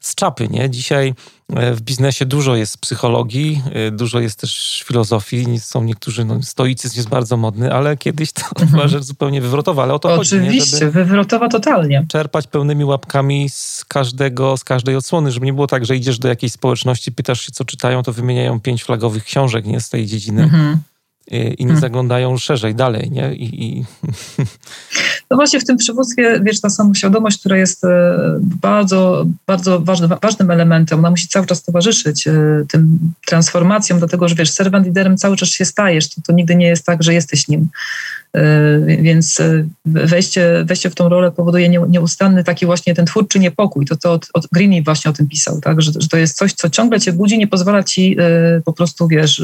[0.04, 0.70] z czapy, nie?
[0.70, 1.14] Dzisiaj
[1.56, 6.96] e, w biznesie dużo jest psychologii, e, dużo jest też filozofii, są niektórzy, no stoicyzm
[6.96, 8.70] jest bardzo modny, ale kiedyś to mhm.
[8.72, 12.06] była rzecz zupełnie wywrotowa, ale o to Oczywiście, chodzi, wywrotowa totalnie.
[12.08, 16.28] Czerpać pełnymi łapkami z każdego, z każdej odsłony, żeby nie było tak, że idziesz do
[16.28, 20.42] jakiejś społeczności, pytasz się, co czytają, to wymieniają pięć flagowych książek, nie, z tej dziedziny.
[20.42, 20.78] Mhm
[21.30, 21.80] i nie hmm.
[21.80, 23.34] zaglądają szerzej, dalej, nie?
[23.34, 23.84] I, i...
[25.34, 30.50] No właśnie w tym przywództwie, wiesz, ta samoświadomość, która jest e, bardzo, bardzo ważny, ważnym
[30.50, 35.36] elementem, ona musi cały czas towarzyszyć e, tym transformacjom, dlatego, że wiesz, servant liderem cały
[35.36, 37.68] czas się stajesz, to, to nigdy nie jest tak, że jesteś nim.
[38.34, 39.42] E, więc
[39.84, 43.86] wejście, wejście w tą rolę powoduje nieustanny taki właśnie ten twórczy niepokój.
[43.86, 44.48] To, to od, od
[44.84, 45.82] właśnie o tym pisał, tak?
[45.82, 48.16] Że, że, to jest coś, co ciągle cię budzi, nie pozwala ci
[48.64, 49.42] po prostu, wiesz,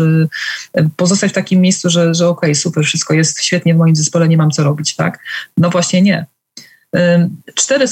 [0.97, 4.29] pozostać w takim miejscu, że, że okej, okay, super, wszystko jest świetnie w moim zespole,
[4.29, 5.19] nie mam co robić, tak?
[5.57, 6.27] No właśnie nie.
[7.55, 7.89] Cztery,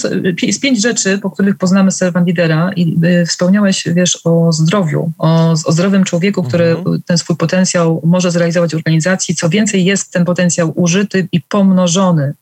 [0.53, 5.51] z pięć rzeczy, po których poznamy serwant lidera i y, wspomniałeś, wiesz, o zdrowiu, o,
[5.51, 7.03] o zdrowym człowieku, który mhm.
[7.07, 9.35] ten swój potencjał może zrealizować w organizacji.
[9.35, 12.35] Co więcej, jest ten potencjał użyty i pomnożony y,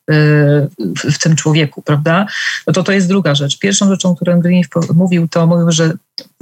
[0.97, 2.27] w, tym człowieku, prawda?
[2.67, 3.59] No to to jest druga rzecz.
[3.59, 5.93] Pierwszą rzeczą, którą Greenleaf mówił, to mówił, że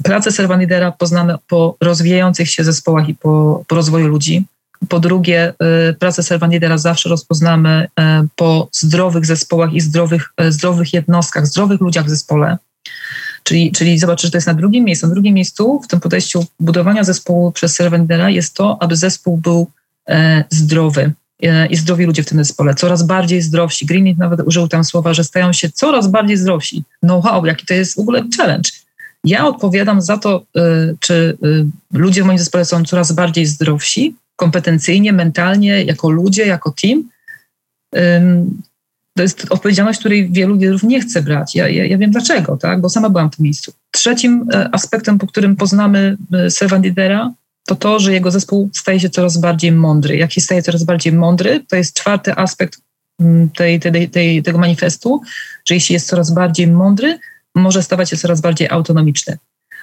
[0.03, 4.45] pracę serwant lidera poznamy po rozwijających się zespołach i po, po rozwoju ludzi.
[4.89, 5.55] Po drugie,
[5.91, 8.03] y, pracę servant lidera zawsze rozpoznamy y,
[8.37, 12.59] po zdrowych zespołach i zdrowych, y, zdrowych jednostkach, zdrowych ludziach w zespole.
[13.43, 15.07] Czyli, czyli zobaczysz, że to jest na drugim miejscu.
[15.07, 19.37] Na drugim miejscu w tym podejściu budowania zespołu przez servant lidera jest to, aby zespół
[19.37, 19.71] był
[20.51, 21.13] zdrowy
[21.71, 23.87] i zdrowi ludzie w tym zespole, coraz bardziej zdrowsi.
[23.87, 26.85] Greenleaf nawet użył tam słowa, że stają się coraz bardziej zdrowsi.
[27.03, 28.71] No wow, jaki to jest w ogóle challenge.
[29.25, 30.45] Ja odpowiadam za to,
[31.01, 31.39] czy
[31.93, 37.09] ludzie w moim zespole są coraz bardziej zdrowsi, kompetencyjnie, mentalnie, jako ludzie, jako team.
[39.17, 41.55] To jest odpowiedzialność, której wielu liderów nie chce brać.
[41.55, 42.81] Ja, ja, ja, wiem dlaczego, tak?
[42.81, 43.73] bo sama byłam w tym miejscu.
[43.91, 47.33] Trzecim e, aspektem, po którym poznamy e, servant lidera,
[47.67, 50.17] to to, że jego zespół staje się coraz bardziej mądry.
[50.17, 52.81] Jak się staje coraz bardziej mądry, to jest czwarty aspekt
[53.21, 55.21] mm, tej, tej, tej, tego manifestu,
[55.65, 57.19] że jeśli jest coraz bardziej mądry,
[57.55, 59.39] może stawać się coraz bardziej autonomiczny.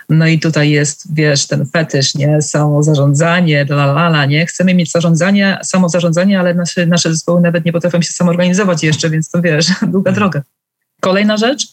[0.09, 2.41] No i tutaj jest, wiesz, ten fetysz, nie?
[2.41, 4.45] Samozarządzanie, la, la, la, nie?
[4.45, 9.29] Chcemy mieć zarządzanie, samozarządzanie, ale nasze, nasze zespoły nawet nie potrafią się samorganizować jeszcze, więc
[9.29, 10.41] to wiesz, długa droga.
[10.99, 11.67] Kolejna rzecz,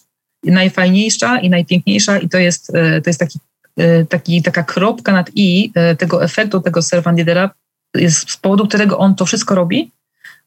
[0.45, 3.39] najfajniejsza i najpiękniejsza i to jest, e, to jest taki,
[3.77, 7.19] e, taki, taka kropka nad i e, tego efektu tego servant
[7.95, 9.91] jest z powodu którego on to wszystko robi,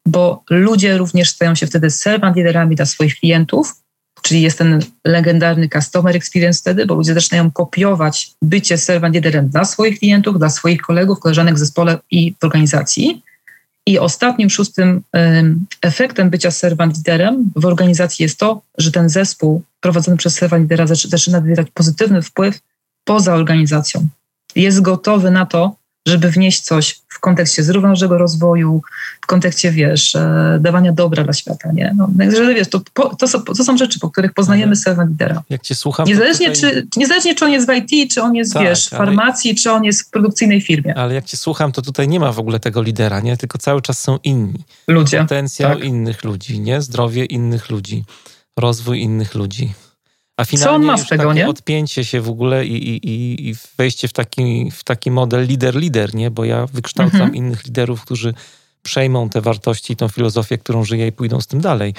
[0.06, 3.74] bo ludzie również stają się wtedy servant liderami dla swoich klientów,
[4.22, 9.64] Czyli jest ten legendarny customer experience wtedy, bo ludzie zaczynają kopiować bycie servant liderem dla
[9.64, 13.22] swoich klientów, dla swoich kolegów, koleżanek w zespole i w organizacji.
[13.86, 15.02] I ostatnim, szóstym
[15.82, 20.86] efektem bycia servant liderem w organizacji jest to, że ten zespół prowadzony przez servant lidera
[20.86, 22.60] zaczyna wywierać pozytywny wpływ
[23.04, 24.08] poza organizacją.
[24.56, 28.82] Jest gotowy na to, żeby wnieść coś w kontekście zrównoważonego rozwoju,
[29.20, 31.94] w kontekście, wiesz, e, dawania dobra dla świata, nie?
[31.96, 32.80] No, także, wiesz, to,
[33.18, 35.42] to, są, to są rzeczy, po których poznajemy serwant lidera.
[35.50, 36.06] Jak cię słucham...
[36.06, 36.70] Niezależnie, tutaj...
[36.72, 39.58] czy, niezależnie, czy on jest w IT, czy on jest, tak, wiesz, w farmacji, ale...
[39.58, 40.94] czy on jest w produkcyjnej firmie.
[40.98, 43.36] Ale jak cię słucham, to tutaj nie ma w ogóle tego lidera, nie?
[43.36, 44.64] Tylko cały czas są inni.
[44.88, 45.18] Ludzie.
[45.18, 45.84] Potencjał tak.
[45.84, 46.82] innych ludzi, nie?
[46.82, 48.04] Zdrowie innych ludzi,
[48.56, 49.72] rozwój innych ludzi.
[50.42, 51.48] A finalnie Co on ma z tego, nie?
[51.48, 56.30] odpięcie się w ogóle i, i, i wejście w taki, w taki model lider-lider, nie?
[56.30, 57.34] Bo ja wykształcam mhm.
[57.34, 58.34] innych liderów, którzy
[58.82, 61.94] przejmą te wartości i tą filozofię, którą żyję i pójdą z tym dalej.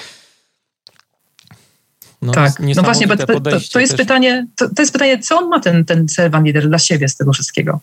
[2.22, 3.40] No, tak, no właśnie, to, to,
[3.72, 6.78] to, jest pytanie, to, to, jest pytanie, co on ma ten, ten servant lider dla
[6.78, 7.80] siebie z tego wszystkiego?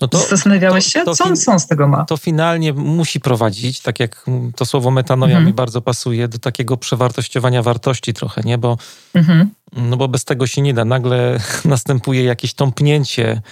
[0.00, 2.04] No to, Zastanawiałeś się, to, co on, co on z tego ma?
[2.04, 5.46] To finalnie musi prowadzić, tak jak to słowo metanoja mhm.
[5.46, 8.58] mi bardzo pasuje, do takiego przewartościowania wartości trochę, nie?
[8.58, 8.78] Bo,
[9.14, 9.50] mhm.
[9.72, 10.84] no bo bez tego się nie da.
[10.84, 13.42] Nagle następuje jakieś tąpnięcie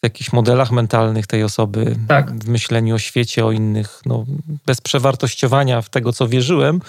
[0.00, 2.44] w jakichś modelach mentalnych tej osoby, tak.
[2.44, 4.24] w myśleniu o świecie, o innych, no,
[4.66, 6.80] bez przewartościowania w tego, co wierzyłem,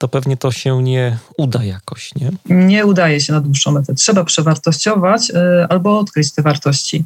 [0.00, 2.30] to pewnie to się nie uda jakoś, nie?
[2.46, 3.94] Nie udaje się na dłuższą metę.
[3.94, 5.34] Trzeba przewartościować y,
[5.68, 7.04] albo odkryć te wartości.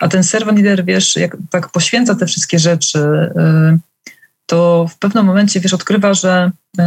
[0.00, 3.78] A ten servant leader, wiesz, jak tak poświęca te wszystkie rzeczy, y,
[4.46, 6.82] to w pewnym momencie, wiesz, odkrywa, że, y,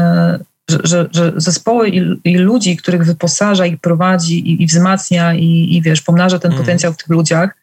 [0.70, 5.76] że, że, że zespoły i, i, ludzi, których wyposaża i prowadzi i, i wzmacnia i,
[5.76, 6.64] i, wiesz, pomnaża ten mm.
[6.64, 7.61] potencjał w tych ludziach,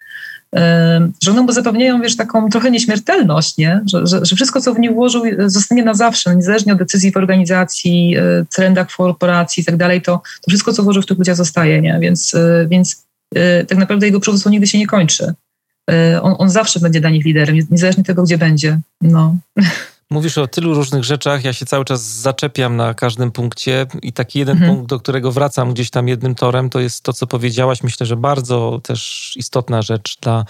[1.22, 3.80] że one mu zapewniają, wiesz, taką trochę nieśmiertelność, nie?
[3.86, 7.16] Że, że, że, wszystko, co w nie włożył, zostanie na zawsze, niezależnie od decyzji w
[7.16, 11.18] organizacji, e, trendach w korporacji i tak dalej, to, to wszystko, co włożył w tych
[11.18, 11.98] ludziach zostaje, nie?
[12.00, 15.34] Więc, e, więc e, tak naprawdę jego przywództwo nigdy się nie kończy.
[16.22, 18.80] On, on zawsze będzie dla nich liderem, niezależnie od tego, gdzie będzie.
[19.00, 19.36] No.
[20.10, 24.38] Mówisz o tylu różnych rzeczach, ja się cały czas zaczepiam na każdym punkcie i taki
[24.38, 24.74] jeden mhm.
[24.74, 27.82] punkt, do którego wracam gdzieś tam jednym torem, to jest to, co powiedziałaś.
[27.82, 30.44] Myślę, że bardzo też istotna rzecz dla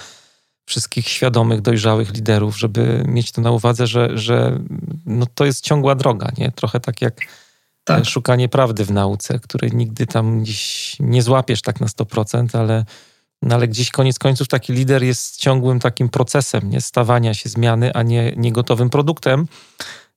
[0.66, 4.58] wszystkich świadomych, dojrzałych liderów, żeby mieć to na uwadze, że, że
[5.06, 6.52] no to jest ciągła droga, nie?
[6.52, 7.14] Trochę tak jak
[7.84, 8.06] tak.
[8.06, 12.84] szukanie prawdy w nauce, której nigdy tam gdzieś nie złapiesz tak na 100%, ale
[13.42, 17.94] no ale gdzieś koniec końców taki lider jest ciągłym takim procesem, nie stawania się zmiany,
[17.94, 19.46] a nie, nie gotowym produktem.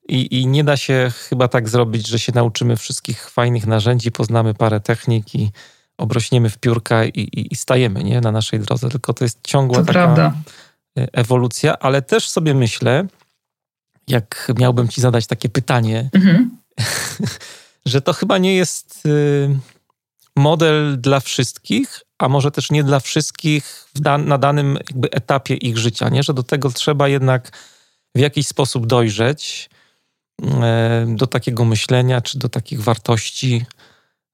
[0.10, 4.54] I, I nie da się chyba tak zrobić, że się nauczymy wszystkich fajnych narzędzi, poznamy
[4.54, 5.52] parę technik i
[5.98, 8.22] obrośniemy w piórka i, i, i stajemy nie?
[8.22, 8.90] na naszej drodze.
[8.90, 10.34] Tylko to jest ciągła to taka prawda.
[10.98, 13.08] E, ewolucja, ale też sobie myślę,
[14.08, 16.58] jak miałbym ci zadać takie pytanie, mhm.
[17.86, 19.60] że to chyba nie jest y,
[20.36, 25.78] model dla wszystkich, a może też nie dla wszystkich dan na danym jakby etapie ich
[25.78, 26.24] życia, nie?
[26.24, 27.52] że do tego trzeba jednak
[28.16, 29.70] w jakiś sposób dojrzeć
[30.44, 33.66] e, do takiego myślenia czy do takich wartości,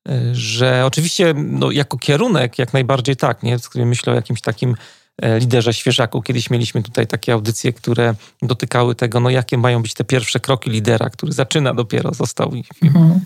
[0.09, 3.57] e, że oczywiście no, jako kierunek jak najbardziej tak, nie?
[3.75, 4.75] myślę o jakimś takim
[5.21, 6.21] e, liderze świeżaku.
[6.21, 10.69] Kiedyś mieliśmy tutaj takie audycje, które dotykały tego, no jakie mają być te pierwsze kroki
[10.69, 13.19] lidera, który zaczyna dopiero, został mhm.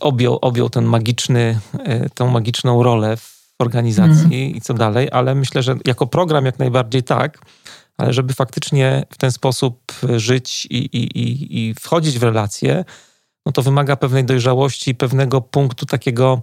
[0.00, 1.60] Objął, objął ten magiczny,
[2.14, 4.56] tą magiczną rolę w organizacji mm.
[4.56, 7.38] i co dalej, ale myślę, że jako program jak najbardziej tak,
[7.98, 12.84] ale żeby faktycznie w ten sposób żyć i, i, i, i wchodzić w relacje,
[13.46, 16.42] no to wymaga pewnej dojrzałości, pewnego punktu takiego,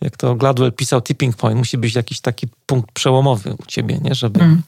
[0.00, 1.58] jak to Gladwell pisał, tipping point.
[1.58, 4.14] Musi być jakiś taki punkt przełomowy u ciebie, nie?
[4.14, 4.62] Żeby mm.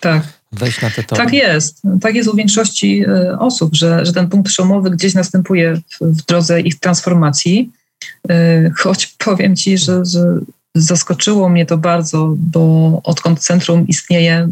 [0.00, 0.22] Tak.
[0.52, 1.22] wejść na te tory.
[1.22, 1.82] Tak jest.
[2.00, 6.24] Tak jest u większości e, osób, że, że ten punkt przełomowy gdzieś następuje w, w
[6.26, 7.70] drodze ich transformacji.
[8.30, 10.20] E, choć powiem ci, że, że
[10.74, 14.48] zaskoczyło mnie to bardzo, bo odkąd centrum istnieje,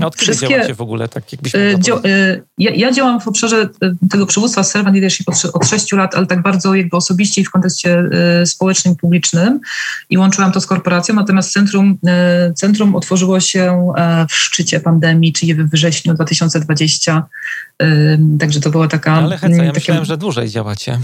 [0.00, 1.08] a od wszystkie, działacie w ogóle?
[1.08, 1.58] Tak jakbyś y,
[2.06, 6.14] y, ja, ja, działam w obszarze y, tego przywództwa servant leadership od, od 6 lat,
[6.14, 8.04] ale tak bardzo jakby osobiście i w kontekście
[8.44, 9.60] społecznym i publicznym
[10.10, 11.98] i łączyłam to z korporacją, natomiast centrum,
[12.54, 13.92] centrum otworzyło się
[14.30, 17.26] w szczycie pandemii, czyli we wrześniu 2020,
[18.38, 19.12] także to była taka...
[19.12, 19.72] Ale heca, ja takie...
[19.74, 20.98] myślałem, że dłużej działacie.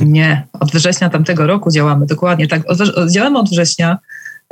[0.00, 2.70] Nie, od września tamtego roku działamy, dokładnie tak.
[2.70, 2.78] Od,
[3.10, 3.98] działamy od września.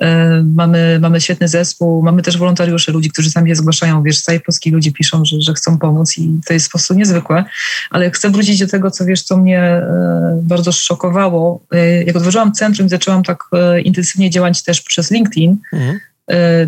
[0.02, 4.22] E, mamy, mamy świetny zespół, mamy też wolontariuszy, ludzi, którzy sami się zgłaszają, wiesz, z
[4.22, 7.44] całej Polski ludzie piszą, że, że chcą pomóc i to jest po prostu niezwykłe.
[7.90, 11.60] Ale chcę wrócić do tego, co wiesz, co mnie e, bardzo szokowało.
[11.72, 13.44] E, jak otworzyłam centrum i zaczęłam tak
[13.84, 15.98] intensywnie działać też przez LinkedIn, mhm.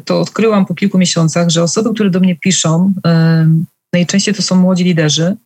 [0.05, 2.93] to odkryłam po kilku miesiącach, że osoby, które do mnie piszą,
[3.93, 5.37] najczęściej to są młodzi liderzy,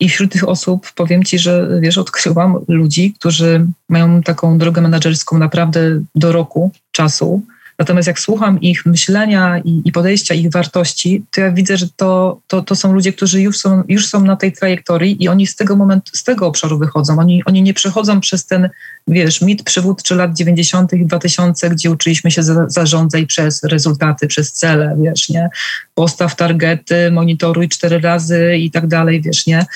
[0.00, 5.38] i wśród tych osób powiem ci, że wiesz, odkryłam ludzi, którzy mają taką drogę menedżerską
[5.38, 5.80] naprawdę
[6.14, 7.42] do roku czasu,
[7.78, 12.40] Natomiast jak słucham ich myślenia i, i, podejścia, ich wartości, to ja widzę, że to,
[12.46, 15.56] to, to są ludzie, którzy już są, już są na tej trajektorii i oni z
[15.56, 17.18] tego momentu, z tego obszaru wychodzą.
[17.18, 18.68] Oni, oni nie przechodzą przez ten,
[19.08, 20.92] wiesz, mit przywódczy lat 90.
[20.92, 25.48] i 2000, gdzie uczyliśmy się za, zarządzać przez rezultaty, przez cele, wiesz, nie?
[25.94, 29.66] Postaw targety, monitoruj cztery razy i tak dalej, wiesz, nie?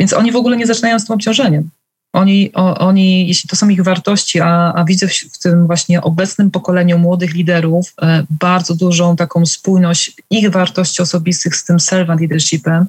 [0.00, 1.70] Więc oni w ogóle nie zaczynają z tym obciążeniem.
[2.12, 6.02] Oni, o, oni, jeśli to są ich wartości, a, a widzę w, w, tym właśnie
[6.02, 12.20] obecnym pokoleniu młodych liderów e, bardzo dużą taką spójność ich wartości osobistych z tym servant
[12.20, 12.86] leadershipem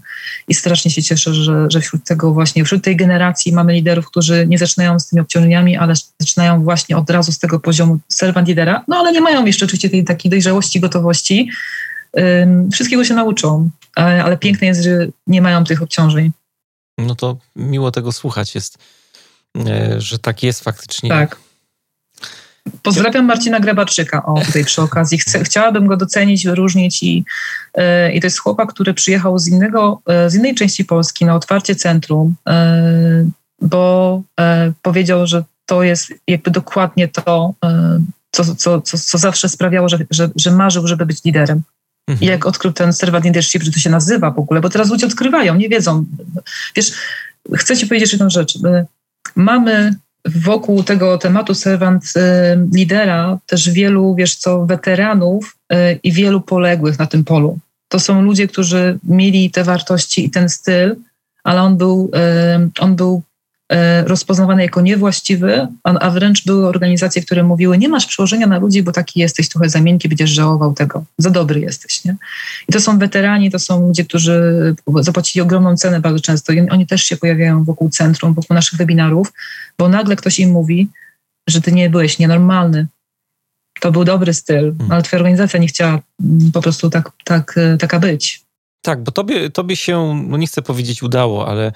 [0.47, 4.47] i strasznie się cieszę, że, że wśród tego właśnie, wśród tej generacji mamy liderów, którzy
[4.47, 8.83] nie zaczynają z tymi obciążeniami, ale zaczynają właśnie od razu z tego poziomu servant lidera,
[8.87, 11.49] no ale nie mają jeszcze oczywiście tej takiej dojrzałości, gotowości.
[12.71, 16.31] wszystkiego się nauczą, ale, ale piękne jest, że nie mają tych obciążeń.
[16.97, 18.77] No to miło tego słuchać jest
[19.97, 21.09] że tak jest faktycznie.
[21.09, 21.37] Tak.
[22.83, 25.17] Pozdrawiam Marcina Grebaczyka o tutaj przy okazji.
[25.17, 27.25] Chcę, chciałabym go docenić, wyróżnić i,
[27.73, 31.35] e, i to jest chłopak, który przyjechał z, innego, e, z innej części Polski na
[31.35, 32.35] otwarcie centrum,
[33.61, 34.21] bo
[34.81, 37.53] powiedział, że to jest jakby dokładnie to,
[38.31, 41.61] co, co, co, co zawsze sprawiało, że, że, że marzył, żeby być liderem.
[42.07, 42.25] Mhm.
[42.25, 45.05] I jak odkrył ten servant leadership, że to się nazywa w ogóle, bo teraz ludzie
[45.05, 46.05] odkrywają, nie wiedzą.
[46.75, 46.91] Wiesz,
[47.55, 48.57] chcę ci powiedzieć jedną rzecz.
[49.35, 52.19] Mamy wokół tego tematu servant y,
[52.73, 57.59] lidera też wielu, wiesz co, weteranów y, i wielu poległych na tym polu.
[57.87, 60.95] To są ludzie, którzy mieli te wartości i ten styl,
[61.43, 63.21] ale on był, y, on był
[64.05, 68.91] rozpoznawany jako niewłaściwy, a wręcz były organizacje, które mówiły, nie masz przełożenia na ludzi, bo
[68.91, 72.05] taki jesteś trochę za miękki, będziesz żałował tego, za dobry jesteś.
[72.05, 72.15] Nie?
[72.69, 76.87] I to są weterani, to są ludzie, którzy zapłacili ogromną cenę bardzo często i oni
[76.87, 79.33] też się pojawiają wokół centrum, wokół naszych webinarów,
[79.77, 80.87] bo nagle ktoś im mówi,
[81.49, 82.87] że ty nie byłeś nienormalny,
[83.79, 84.91] to był dobry styl, hmm.
[84.91, 85.99] ale twoja organizacja nie chciała
[86.53, 88.41] po prostu tak, tak, e, taka być.
[88.81, 91.71] Tak, bo tobie, tobie się, no nie chcę powiedzieć udało, ale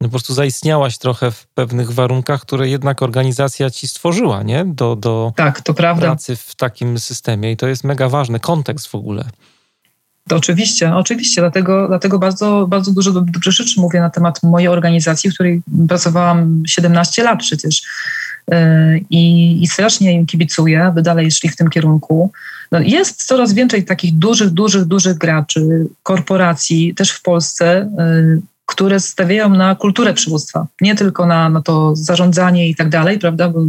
[0.00, 4.64] no po prostu zaistniałaś trochę w pewnych warunkach, które jednak organizacja ci stworzyła, nie?
[4.64, 6.06] Do, do tak, to prawda.
[6.06, 9.24] pracy w takim systemie i to jest mega ważny kontekst w ogóle.
[10.28, 15.30] To oczywiście, oczywiście, dlatego, dlatego bardzo, bardzo dużo dobrze rzeczy mówię na temat mojej organizacji,
[15.30, 17.82] w której pracowałam 17 lat przecież.
[18.50, 22.32] E, I, i strasznie im kibicuję, aby dalej szli w tym kierunku.
[22.72, 27.66] No jest coraz więcej takich dużych, dużych, dużych graczy, korporacji, też w Polsce,
[27.98, 33.18] e, które stawiają na kulturę przywództwa, nie tylko na, na to zarządzanie i tak dalej,
[33.18, 33.60] prawda, bo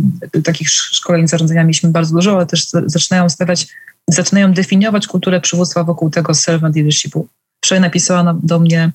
[0.44, 3.68] takich szkoleń zarządzania mieliśmy bardzo dużo, ale też zaczynają stawiać,
[4.08, 7.28] zaczynają definiować kulturę przywództwa wokół tego servant leadershipu.
[7.66, 8.92] Wczoraj napisała do mnie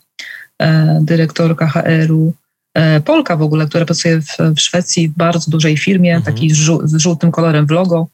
[0.62, 2.34] e, dyrektorka HR-u,
[2.74, 6.36] e, Polka w ogóle, która pracuje w, w Szwecji w bardzo dużej firmie, mhm.
[6.50, 8.08] żół, z żółtym kolorem w logo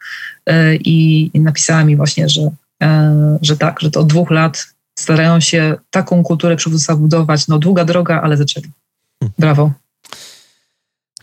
[0.46, 2.50] e, i, i napisała mi właśnie, że,
[2.82, 4.77] e, że tak, że to od dwóch lat
[5.08, 7.48] starają się taką kulturę przywództwa budować.
[7.48, 8.66] No długa droga, ale zaczęli.
[9.20, 9.34] Hmm.
[9.38, 9.72] Brawo.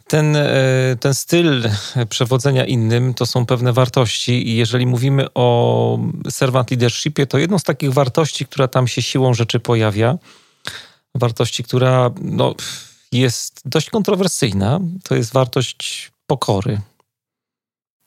[0.08, 0.50] Ten, e,
[1.00, 1.70] ten styl
[2.10, 7.64] przewodzenia innym to są pewne wartości, i jeżeli mówimy o servant leadershipie, to jedną z
[7.64, 10.18] takich wartości, która tam się siłą rzeczy pojawia,
[11.16, 12.56] wartości, która no,
[13.12, 16.82] jest dość kontrowersyjna, to jest wartość pokory.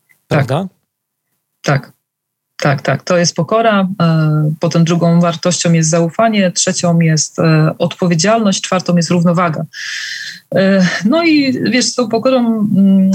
[0.09, 0.19] Tak.
[0.29, 0.69] Prawda?
[1.63, 1.83] Tak.
[1.83, 1.98] tak.
[2.63, 3.89] Tak, tak, to jest pokora.
[4.03, 9.65] E, potem drugą wartością jest zaufanie, trzecią jest e, odpowiedzialność, czwartą jest równowaga.
[10.55, 13.11] E, no i wiesz, z tą pokorą mm,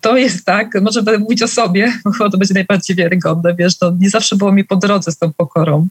[0.00, 3.92] to jest tak, może będę mówić o sobie, bo to będzie najbardziej wiarygodne, wiesz, to
[3.98, 5.86] nie zawsze było mi po drodze z tą pokorą.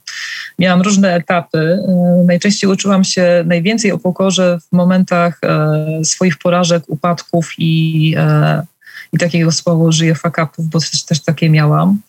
[0.59, 1.77] Miałam różne etapy.
[2.25, 5.41] Najczęściej uczyłam się najwięcej o pokorze w momentach
[6.03, 8.15] swoich porażek, upadków i,
[9.13, 11.99] i takiego słowa użyję fakapów, bo też, też takie miałam.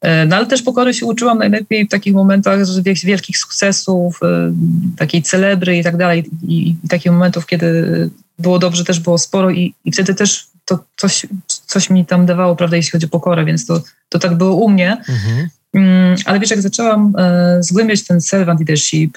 [0.00, 2.58] E, no ale też pokory się uczyłam najlepiej w takich momentach
[3.04, 4.52] wielkich sukcesów, e,
[4.96, 6.24] takiej celebry i tak dalej.
[6.48, 10.84] I, i takich momentów, kiedy było dobrze, też było sporo i, i wtedy też to
[10.96, 11.26] coś,
[11.66, 14.68] coś mi tam dawało, prawda, jeśli chodzi o pokorę, więc to, to tak było u
[14.68, 14.92] mnie.
[15.08, 15.48] Mhm.
[15.74, 19.16] Mm, ale wiesz, jak zaczęłam e, zgłębiać ten servant leadership,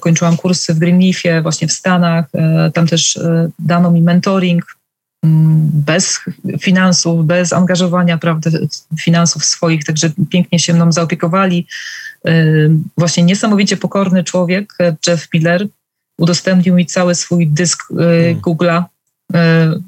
[0.00, 2.24] kończyłam kursy w Greenleafie, właśnie w Stanach,
[2.74, 3.20] tam też
[3.58, 4.79] dano mi mentoring
[5.22, 6.20] bez
[6.60, 8.50] finansów, bez angażowania prawda,
[9.00, 11.66] finansów swoich, także pięknie się mną zaopiekowali.
[12.28, 14.74] Y, właśnie niesamowicie pokorny człowiek,
[15.06, 15.66] Jeff Miller,
[16.18, 18.40] udostępnił mi cały swój dysk y, hmm.
[18.40, 18.84] Google'a,
[19.34, 19.36] y,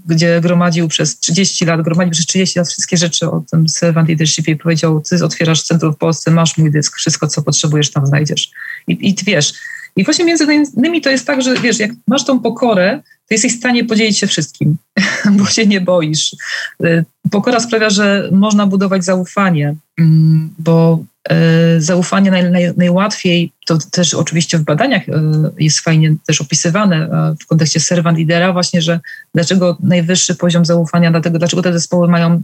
[0.06, 4.52] gdzie gromadził przez 30 lat, gromadził przez 30 lat wszystkie rzeczy o tym servant leadershipie
[4.52, 8.50] i powiedział, ty otwierasz centrum w Polsce, masz mój dysk, wszystko co potrzebujesz tam znajdziesz.
[8.88, 9.54] I, i wiesz,
[9.96, 13.54] i właśnie między innymi to jest tak, że wiesz, jak masz tą pokorę, to jesteś
[13.54, 14.76] w stanie podzielić się wszystkim,
[15.38, 16.36] bo się nie boisz.
[16.84, 21.04] Y, pokora sprawia, że można budować zaufanie, mm, bo
[21.76, 25.12] y, zaufanie naj, naj, najłatwiej, to też oczywiście w badaniach y,
[25.58, 27.08] jest fajnie też opisywane
[27.40, 29.00] w kontekście servant lidera, właśnie, że
[29.34, 32.42] dlaczego najwyższy poziom zaufania, dlatego dlaczego te zespoły mają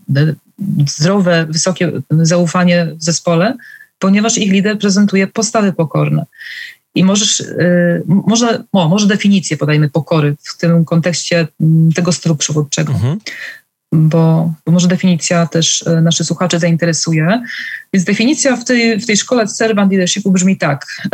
[0.87, 3.57] zdrowe, wysokie zaufanie w zespole,
[3.99, 6.27] ponieważ ich lider prezentuje postawy pokorne.
[6.95, 12.37] I możesz, y, może, o, może definicję podajmy pokory w tym kontekście mm, tego stylu
[12.37, 12.93] przywódczego.
[12.93, 13.19] Mhm.
[13.93, 17.43] Bo, bo, może definicja też y, naszych słuchaczy zainteresuje.
[17.93, 21.09] Więc definicja w tej, w tej szkole Servant Leadershipu brzmi tak, y,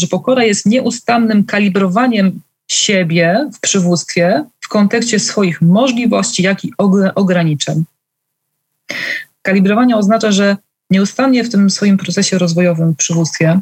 [0.00, 6.72] że pokora jest nieustannym kalibrowaniem siebie w przywództwie w kontekście swoich możliwości, jak i
[7.14, 7.84] ograniczeń.
[9.42, 10.56] Kalibrowanie oznacza, że
[10.90, 13.60] nieustannie w tym swoim procesie rozwojowym w przywództwie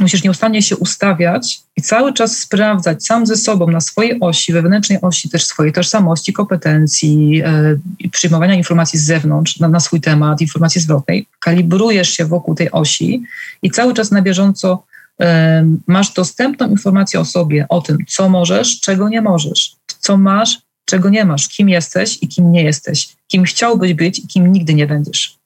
[0.00, 4.98] musisz nieustannie się ustawiać i cały czas sprawdzać sam ze sobą na swojej osi, wewnętrznej
[5.00, 10.80] osi też swojej tożsamości, kompetencji, e, przyjmowania informacji z zewnątrz na, na, swój temat, informacji
[10.80, 11.26] zwrotnej.
[11.40, 13.22] Kalibrujesz się wokół tej osi
[13.62, 14.82] i cały czas na bieżąco
[15.20, 20.58] e, masz dostępną informację o sobie, o tym, co możesz, czego nie możesz, co masz,
[20.84, 24.74] czego nie masz, kim jesteś i kim nie jesteś, kim chciałbyś być i kim nigdy
[24.74, 25.37] nie będziesz.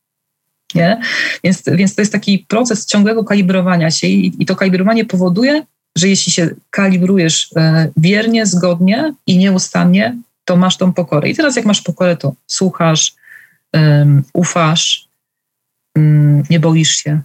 [0.75, 1.01] Nie?
[1.45, 5.63] Więc, więc to jest taki proces ciągłego kalibrowania się i, i to kalibrowanie powoduje,
[5.97, 11.29] że jeśli się kalibrujesz e, wiernie, zgodnie i nieustannie, to masz tą pokorę.
[11.29, 13.15] I teraz jak masz pokorę, to słuchasz,
[13.73, 15.09] um, ufasz,
[15.97, 17.21] um, nie boisz się,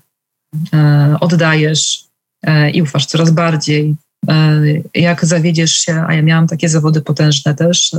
[0.73, 2.03] um, oddajesz
[2.43, 3.95] e, i ufasz coraz bardziej.
[4.93, 7.91] Jak zawiedziesz się, a ja miałam takie zawody potężne też,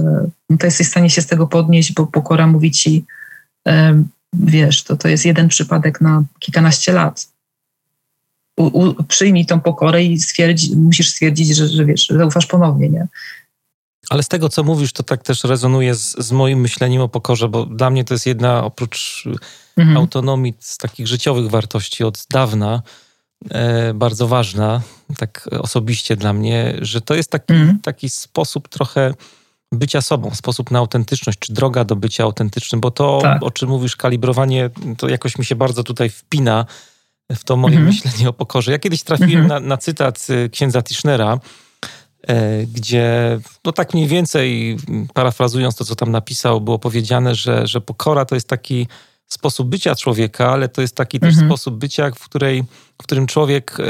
[0.58, 3.04] to jesteś w stanie się z tego podnieść, bo pokora mówi ci,
[4.32, 7.28] wiesz, to, to jest jeden przypadek na kilkanaście lat.
[8.56, 12.88] U, u, przyjmij tą pokorę i stwierdzi, musisz stwierdzić, że, że wiesz, że ufasz ponownie,
[12.88, 13.06] nie?
[14.10, 17.48] Ale z tego, co mówisz, to tak też rezonuje z, z moim myśleniem o pokorze,
[17.48, 19.24] bo dla mnie to jest jedna oprócz
[19.76, 19.96] mhm.
[19.96, 22.82] autonomii z takich życiowych wartości od dawna,
[23.50, 24.80] e, bardzo ważna,
[25.18, 27.78] tak osobiście dla mnie, że to jest taki, mhm.
[27.80, 29.14] taki sposób trochę
[29.72, 33.42] bycia sobą, sposób na autentyczność, czy droga do bycia autentycznym, bo to, tak.
[33.42, 36.66] o czym mówisz, kalibrowanie, to jakoś mi się bardzo tutaj wpina
[37.32, 37.94] w to moje mhm.
[37.94, 38.72] myślenie o pokorze.
[38.72, 39.62] Ja kiedyś trafiłem mhm.
[39.62, 41.38] na, na, cytat y, księdza Tischnera,
[42.28, 44.76] e, gdzie, no tak mniej więcej,
[45.14, 48.86] parafrazując to, co tam napisał, było powiedziane, że, że pokora to jest taki
[49.28, 51.48] sposób bycia człowieka, ale to jest taki też mhm.
[51.48, 52.64] sposób bycia, w, której,
[52.98, 53.84] w którym człowiek e,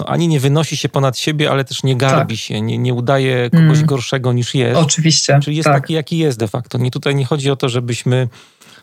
[0.00, 2.44] no, ani nie wynosi się ponad siebie, ale też nie garbi tak.
[2.44, 3.86] się, nie, nie udaje kogoś mhm.
[3.86, 4.80] gorszego niż jest.
[4.80, 5.40] Oczywiście.
[5.42, 5.82] Czyli jest tak.
[5.82, 6.78] taki, jaki jest de facto.
[6.78, 8.28] Nie, tutaj nie chodzi o to, żebyśmy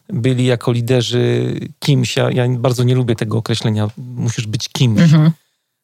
[0.10, 2.18] byli jako liderzy kimś.
[2.18, 3.88] Ja, ja bardzo nie lubię tego określenia.
[3.98, 5.02] Musisz być kimś.
[5.02, 5.32] Mhm.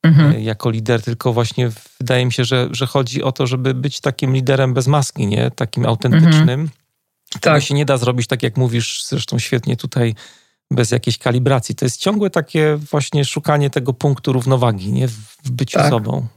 [0.04, 0.32] Mhm.
[0.32, 1.70] E, jako lider, tylko właśnie
[2.00, 5.52] wydaje mi się, że, że chodzi o to, żeby być takim liderem bez maski, nie?
[5.52, 6.70] Takim autentycznym.
[7.36, 7.64] Mhm tego tak.
[7.64, 10.16] się nie da zrobić, tak jak mówisz, zresztą świetnie tutaj,
[10.72, 11.76] bez jakiejś kalibracji.
[11.76, 15.08] To jest ciągłe takie właśnie szukanie tego punktu równowagi, nie?
[15.08, 15.90] W byciu tak.
[15.90, 16.28] sobą.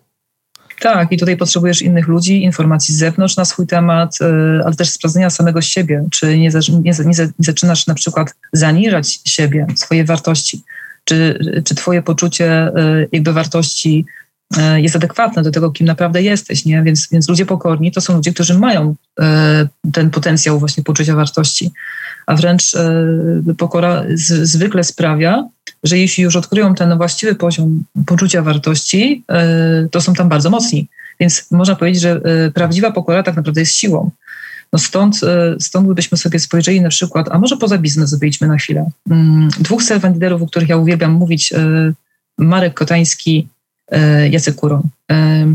[0.81, 4.25] Tak, i tutaj potrzebujesz innych ludzi, informacji z zewnątrz na swój temat, y,
[4.65, 6.05] ale też sprawdzenia samego siebie.
[6.11, 10.63] Czy nie, nie, nie, zaczynasz na przykład zaniżać siebie, swoje wartości?
[11.05, 14.07] Czy, czy twoje poczucie y, jakby wartości
[14.77, 16.83] jest adekwatne do tego, kim naprawdę jesteś, nie?
[16.83, 21.71] Więc, więc ludzie pokorni to są ludzie, którzy mają e, ten potencjał właśnie poczucia wartości,
[22.27, 23.07] a wręcz e,
[23.59, 25.49] pokora z, zwykle sprawia,
[25.85, 29.25] że jeśli już odkryją ten właściwy poziom poczucia wartości,
[29.91, 30.89] to są tam bardzo mocni.
[31.21, 32.21] Więc można powiedzieć, że
[32.55, 34.11] prawdziwa pokora tak naprawdę jest siłą.
[34.73, 35.21] No stąd,
[35.61, 38.91] stąd gdybyśmy sobie spojrzeli na przykład, a może poza biznes wyjdźmy na chwilę.
[39.11, 41.53] Mm, dwóch servant o których ja uwielbiam mówić,
[42.39, 43.58] Marek Kotański E,
[44.31, 44.83] Jacek Kuron.
[45.11, 45.47] E,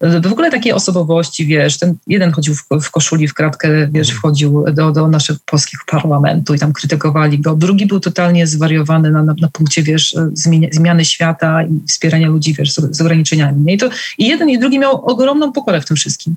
[0.00, 4.18] w ogóle takie osobowości, wiesz, ten jeden chodził w, koszuli, w kratkę, wiesz, mhm.
[4.18, 7.54] wchodził do, do naszych polskich parlamentu i tam krytykowali go.
[7.54, 12.54] Drugi był totalnie zwariowany na, na, na punkcie, wiesz, zmiany, zmiany świata i wspierania ludzi,
[12.54, 13.74] wiesz, z, z ograniczeniami.
[13.74, 16.36] I, to, I jeden i drugi miał ogromną pokorę w tym wszystkim.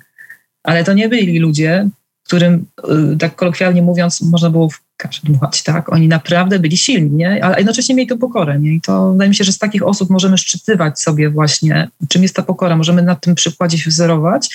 [0.64, 1.89] Ale to nie byli ludzie,
[2.26, 2.65] którym,
[3.13, 5.93] y, tak kolokwialnie mówiąc, można było w kaszę dmuchać, tak?
[5.93, 7.45] Oni naprawdę byli silni, nie?
[7.45, 8.73] Ale jednocześnie mieli tę pokorę, nie?
[8.73, 12.36] I to wydaje mi się, że z takich osób możemy szczytywać sobie właśnie, czym jest
[12.36, 12.76] ta pokora.
[12.76, 14.49] Możemy na tym przykładzie się wzorować.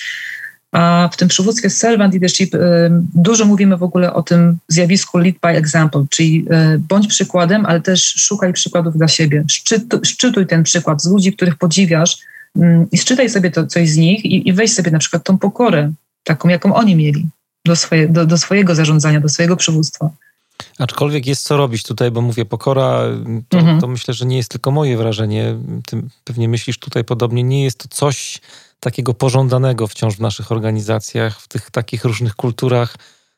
[0.71, 2.59] A w tym przywództwie servant leadership y,
[3.15, 6.45] dużo mówimy w ogóle o tym zjawisku lead by example, czyli
[6.75, 9.43] y, bądź przykładem, ale też szukaj przykładów dla siebie.
[10.03, 12.17] Szczytuj, ten przykład z ludzi, których podziwiasz
[12.57, 12.61] y,
[12.91, 15.91] i szczytaj sobie to, coś z nich i, i weź sobie na przykład tą pokorę,
[16.23, 17.27] taką jaką oni mieli
[17.65, 20.09] do, swoje, do, do swojego zarządzania, do swojego przywództwa.
[20.79, 23.01] Aczkolwiek jest co robić tutaj, bo mówię, pokora,
[23.49, 23.81] to, mhm.
[23.81, 25.55] to, myślę, że nie jest tylko moje wrażenie.
[25.85, 27.43] Ty pewnie myślisz tutaj podobnie.
[27.43, 28.41] Nie jest to coś
[28.79, 32.95] takiego pożądanego wciąż w naszych organizacjach, w tych takich różnych kulturach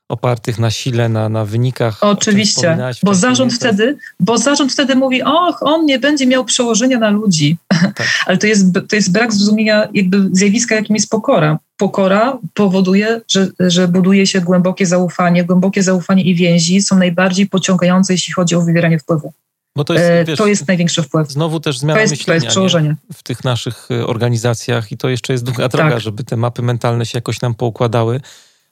[0.09, 1.97] opartych na sile, na, na wynikach.
[2.03, 7.09] Oczywiście, bo zarząd, wtedy, bo zarząd wtedy mówi, och, on nie będzie miał przełożenia na
[7.09, 7.57] ludzi.
[7.69, 8.07] Tak.
[8.25, 11.59] Ale to jest, to jest brak zrozumienia jakby zjawiska, jakim jest pokora.
[11.77, 15.43] Pokora powoduje, że, że buduje się głębokie zaufanie.
[15.43, 19.33] Głębokie zaufanie i więzi są najbardziej pociągające, jeśli chodzi o wywieranie wpływu.
[19.75, 21.31] Bo to jest, e, wiesz, to jest największy wpływ.
[21.31, 22.95] Znowu też zmiana to jest, myślenia to jest przełożenie.
[23.13, 25.99] w tych naszych e, organizacjach i to jeszcze jest długa droga, tak.
[25.99, 28.21] żeby te mapy mentalne się jakoś nam poukładały.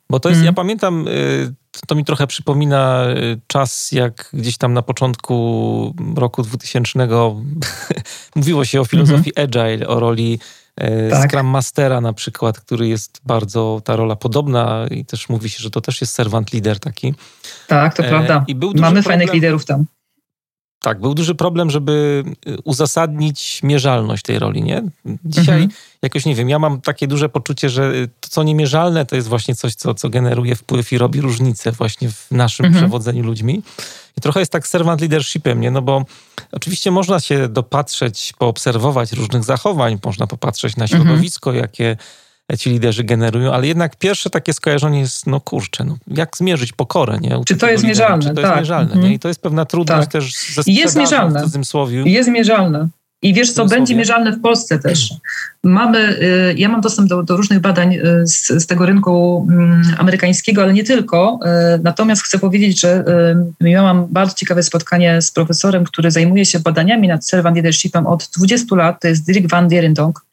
[0.10, 0.46] Bo to jest, mm.
[0.46, 1.54] ja pamiętam, y,
[1.88, 3.08] to mi trochę przypomina
[3.48, 7.00] czas, jak gdzieś tam na początku roku 2000
[8.36, 9.60] mówiło się o filozofii mm -hmm.
[9.60, 10.40] agile, o roli
[11.10, 11.32] tak.
[11.32, 15.70] Scrum Mastera na przykład, który jest bardzo, ta rola podobna i też mówi się, że
[15.70, 17.14] to też jest servant leader taki.
[17.68, 18.44] Tak, to e, prawda.
[18.48, 19.86] I był Mamy fajnych liderów tam.
[20.84, 24.84] Tak, był duży problem, żeby y, uzasadnić mierzalność tej roli, nie?
[25.26, 25.72] Dzisiaj mhm.
[26.02, 29.56] jakoś, nie wiem, ja mam takie duże poczucie, że to, co niemierzalne, to jest właśnie
[29.56, 32.84] coś, co, co generuje wpływ i robi różnicę właśnie w naszym mhm.
[32.84, 33.64] przewodzeniu ludźmi.
[34.18, 35.72] I trochę jest tak servant leadershipem, nie?
[35.72, 36.06] No bo
[36.52, 41.04] oczywiście można się dopatrzeć, poobserwować różnych zachowań, można popatrzeć na mhm.
[41.04, 41.62] środowisko, mhm.
[41.62, 41.98] jakie
[42.58, 47.18] ci liderzy generują, ale jednak pierwsze takie skojarzenie jest, no kurczę, no, jak zmierzyć pokorę,
[47.22, 47.38] nie?
[47.38, 48.30] U czy to jest lidera, mierzalne?
[48.30, 48.46] Czy to tak.
[48.46, 49.14] jest mierzalne, nie?
[49.14, 50.12] I to jest pewna trudność tak.
[50.12, 51.46] też ze jest mierzalne.
[51.46, 52.08] w.
[52.08, 52.88] Jest mierzalne.
[53.24, 55.14] I wiesz, co będzie mierzalne w Polsce też.
[55.64, 59.82] Mamy, y, ja mam dostęp do, do różnych badań y, z, z, tego rynku mm,
[59.98, 61.40] amerykańskiego, ale nie tylko.
[61.76, 63.06] Y, natomiast chcę powiedzieć, że
[63.62, 68.76] miałam bardzo ciekawe spotkanie z profesorem, który zajmuje się badaniami nad servant leadershipem od 20
[68.76, 69.02] lat.
[69.02, 70.26] To jest Dirk van Dierendonk.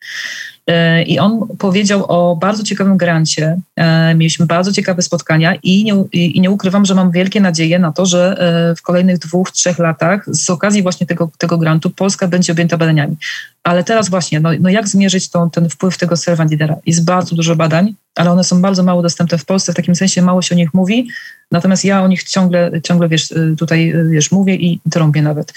[1.06, 3.60] I on powiedział o bardzo ciekawym grancie.
[3.76, 7.92] E, mieliśmy bardzo ciekawe spotkania i nie, i nie ukrywam, że mam wielkie nadzieje na
[7.92, 8.36] to, że
[8.70, 12.76] e, w kolejnych dwóch, trzech latach z okazji właśnie tego, tego grantu Polska będzie objęta
[12.76, 13.16] badaniami.
[13.62, 16.14] Ale teraz właśnie, no, no jak zmierzyć ten wpływ tego
[16.50, 16.76] lidera?
[16.86, 20.22] Jest bardzo dużo badań, ale one są bardzo mało dostępne w Polsce, w takim sensie
[20.22, 21.08] mało się o nich mówi,
[21.50, 25.52] natomiast ja o nich ciągle, ciągle wiesz, tutaj wiesz, mówię i trąbię nawet.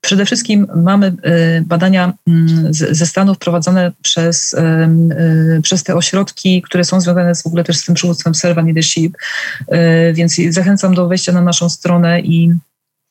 [0.00, 6.84] Przede wszystkim mamy y, badania mm, ze Stanów prowadzone przez, y, przez te ośrodki, które
[6.84, 9.16] są związane w ogóle też z tym przywództwem Servant Leadership,
[9.60, 12.54] y, więc zachęcam do wejścia na naszą stronę i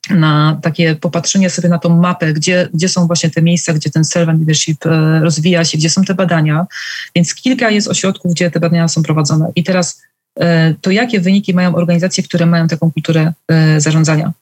[0.10, 4.06] na takie popatrzenie sobie na tą mapę, gdzie, gdzie są właśnie te miejsca, gdzie ten
[4.06, 4.78] servant leadership
[5.22, 6.66] rozwija się, gdzie są te badania.
[7.16, 9.52] Więc kilka jest ośrodków, gdzie te badania są prowadzone.
[9.56, 10.02] I teraz
[10.82, 13.34] to jakie wyniki mają organizacje, które mają taką kulturę
[13.78, 14.34] zarządzania?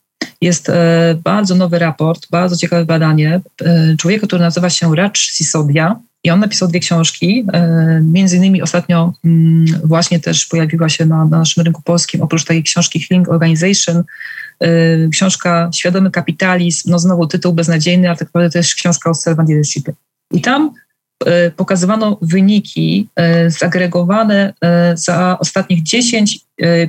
[0.41, 5.99] Jest e, bardzo nowy raport, bardzo ciekawe badanie e, człowieka, który nazywa się Raj Sisodia.
[6.23, 7.45] I on napisał dwie książki.
[7.53, 12.45] E, między innymi ostatnio mm, właśnie też pojawiła się na, na naszym rynku polskim, oprócz
[12.45, 14.03] tej książki Healing Organization,
[15.11, 19.93] książka Świadomy Kapitalizm, no znowu tytuł beznadziejny, ale tak naprawdę jest książka o servant leadershipie.
[20.31, 20.71] I tam
[21.55, 23.07] pokazywano wyniki
[23.47, 24.53] zagregowane
[24.93, 26.39] za ostatnich 10,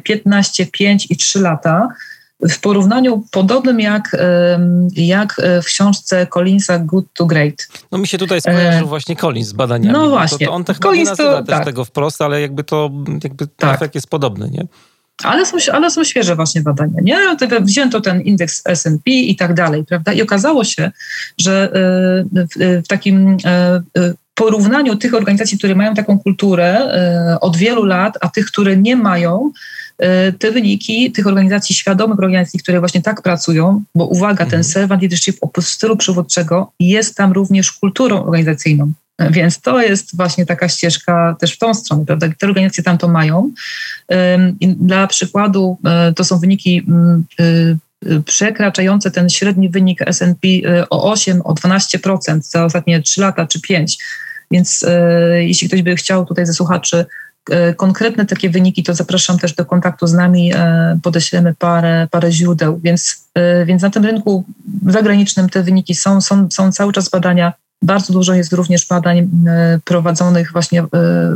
[0.04, 1.88] 15, 5 i 3 lata
[2.50, 4.16] w porównaniu podobnym jak,
[4.96, 7.68] jak e, w książce Collinsa Good to Great.
[7.92, 8.88] No mi się tutaj skojarzył e...
[8.88, 9.92] właśnie Collins z badaniami.
[9.92, 10.38] No właśnie.
[10.38, 11.64] To, to on tak Collins nie nazywa to, też tak.
[11.64, 12.90] tego wprost, ale jakby to
[13.24, 13.74] jakby tak.
[13.74, 14.66] efekt jest podobny, nie?
[15.22, 17.36] Ale są, ale są świeże właśnie badania, nie?
[17.60, 20.12] Wzięto ten indeks S&P i tak dalej, prawda?
[20.12, 20.90] I okazało się,
[21.38, 23.36] że e, w, takim
[24.34, 26.80] porównaniu tych organizacji, które mają taką kulturę
[27.40, 29.52] od wielu lat, a tych, które nie mają,
[30.38, 34.64] te wyniki tych organizacji, świadomych organizacji, które właśnie tak pracują, bo uwaga, ten mhm.
[34.64, 38.92] servant leadership oprócz stylu przywódczego jest tam również kulturą organizacyjną.
[39.30, 42.28] Więc to jest właśnie taka ścieżka też w tą stronę, prawda?
[42.38, 43.50] Te organizacje tam to mają.
[44.60, 50.48] Dla przykładu e, to są wyniki mm, e, przekraczające ten średni wynik S&P
[50.90, 53.98] o 8, o 12% za ostatnie 3 lata czy 5.
[54.50, 54.84] Więc
[55.38, 57.23] jeśli ktoś by chciał tutaj ze słuchaczy E,
[57.76, 62.80] konkretne takie wyniki, to zapraszam też do kontaktu z nami, e, podeślemy parę, parę źródeł,
[62.84, 64.44] więc, e, więc na tym rynku
[64.86, 67.52] zagranicznym te wyniki są, są, są cały czas badania.
[67.82, 69.28] Bardzo dużo jest również badań
[69.84, 70.84] prowadzonych właśnie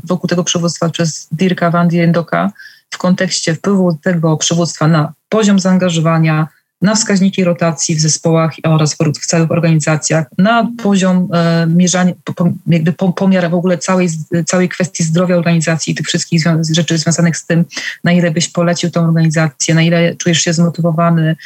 [0.05, 2.53] wokół tego przywództwa przez Dirka van Diendoka
[2.91, 6.49] w kontekście wpływu tego przywództwa na poziom zaangażowania,
[6.83, 12.13] na wskaźniki rotacji w zespołach oraz w całych organizacjach, na poziom e, mierzania,
[12.67, 14.09] jakby pomiar w ogóle całej,
[14.47, 17.65] całej kwestii zdrowia organizacji i tych wszystkich rzeczy związanych z tym,
[18.05, 21.37] na ile byś polecił tą organizację, na ile czujesz się zmotywowany.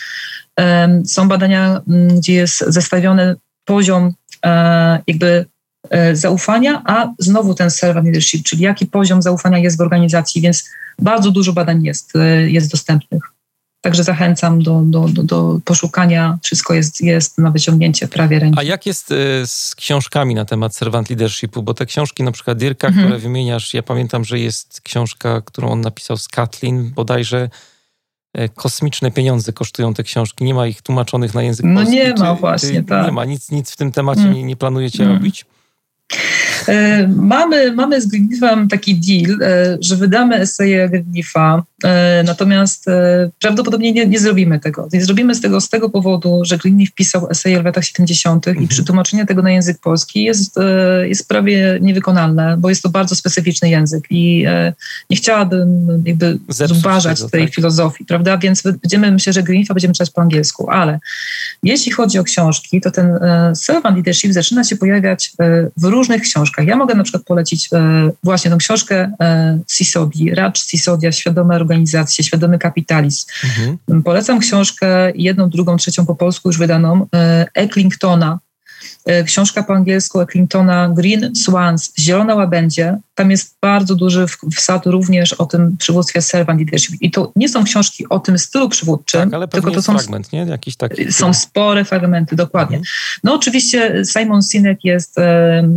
[1.06, 1.80] Są badania,
[2.18, 4.12] gdzie jest zestawiony poziom
[4.44, 5.46] e, jakby
[5.90, 10.70] e, zaufania, a znowu ten servant leadership, czyli jaki poziom zaufania jest w organizacji, więc
[10.98, 12.12] bardzo dużo badań jest,
[12.46, 13.22] jest dostępnych.
[13.82, 16.38] Także zachęcam do, do, do, do, poszukania.
[16.42, 18.58] Wszystko jest, jest na wyciągnięcie prawie ręki.
[18.58, 19.16] A jak jest y,
[19.46, 21.62] z książkami na temat servant leadershipu?
[21.62, 23.06] Bo te książki, na przykład Dirka, mhm.
[23.06, 27.50] które wymieniasz, ja pamiętam, że jest książka, którą on napisał z Katlin, bodajże
[28.34, 30.44] e, kosmiczne pieniądze kosztują te książki.
[30.44, 31.98] Nie ma ich tłumaczonych na język no polski.
[31.98, 33.06] No nie ma właśnie, tak.
[33.06, 34.34] Nie ma, nic, nic w tym temacie mm.
[34.34, 35.16] nie, nie planujecie mm.
[35.16, 35.46] robić?
[36.68, 42.86] E, mamy, mamy z Greenleafem taki deal, e, że wydamy eseje Greenleafa, e, natomiast
[43.40, 44.88] prawdopodobnie nie, nie, zrobimy tego.
[44.92, 48.48] Nie zrobimy z tego z tego powodu, że Greenleaf pisał eseje w latach 70.
[48.48, 48.64] Mhm.
[48.64, 50.58] i przetłumaczenie tego na język polski jest,
[51.04, 54.44] jest prawie niewykonalne, bo jest to bardzo specyficzny język i
[55.10, 56.38] nie chciałabym jakby
[57.16, 57.54] tego, tej tak.
[57.54, 58.38] filozofii, prawda?
[58.38, 61.00] Więc będziemy, myślę, że Greenleafa będziemy czytać po angielsku, ale
[61.62, 63.18] jeśli chodzi o książki, to ten
[63.54, 65.32] servant leadership zaczyna się pojawiać
[65.76, 66.66] w różnych książkach książkach.
[66.66, 72.24] Ja mogę na przykład polecić e, właśnie tą książkę e, Sisodi, Racz Sisodia, Świadome organizacje,
[72.24, 73.26] Świadomy kapitalizm.
[73.44, 74.02] Mhm.
[74.02, 78.38] Polecam książkę jedną, drugą, trzecią po polsku już wydaną e, Ecklingtona.
[79.26, 82.98] Książka po angielsku Ecklingtona Green Swans, Zielona łabędzie.
[83.14, 86.94] Tam jest bardzo duży wsad również o tym przywództwie servant leadership.
[87.00, 90.38] I to nie są książki o tym stylu przywódczym, tak, tylko to są fragment, nie?
[90.38, 91.12] Jakiś taki.
[91.12, 92.76] Są spore fragmenty, dokładnie.
[92.76, 92.92] Mhm.
[93.24, 95.68] No oczywiście Simon Sinek jest e,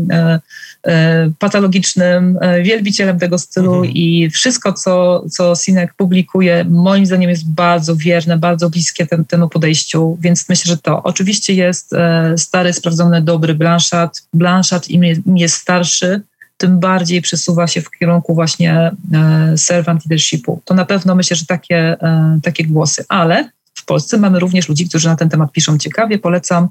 [0.85, 3.93] e, patologicznym e, wielbicielem tego stylu mhm.
[3.93, 9.49] i wszystko, co, co Sinek publikuje, moim zdaniem jest bardzo wierne, bardzo bliskie ten, temu
[9.49, 14.21] podejściu, więc myślę, że to oczywiście jest e, stary, sprawdzony, dobry Blanchard.
[14.33, 16.21] Blanchard im, im jest starszy,
[16.57, 20.61] tym bardziej przesuwa się w kierunku właśnie e, servant leadershipu.
[20.65, 24.89] To na pewno myślę, że takie, e, takie głosy, ale w Polsce mamy również ludzi,
[24.89, 26.19] którzy na ten temat piszą ciekawie.
[26.19, 26.67] Polecam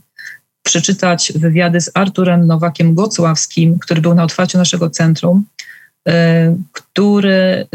[0.62, 5.44] przeczytać wywiady z Arturem Nowakiem Gocławskim, który był na otwarciu naszego centrum,
[6.08, 7.66] e, który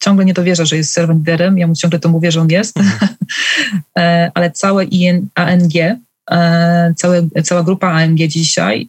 [0.00, 1.58] ciągle nie dowierza, że jest servant leaderem.
[1.58, 3.10] Ja mu ciągle to mówię, że on jest, mhm.
[4.34, 5.72] ale całe IN, ANG,
[6.96, 8.88] całe, cała grupa ANG dzisiaj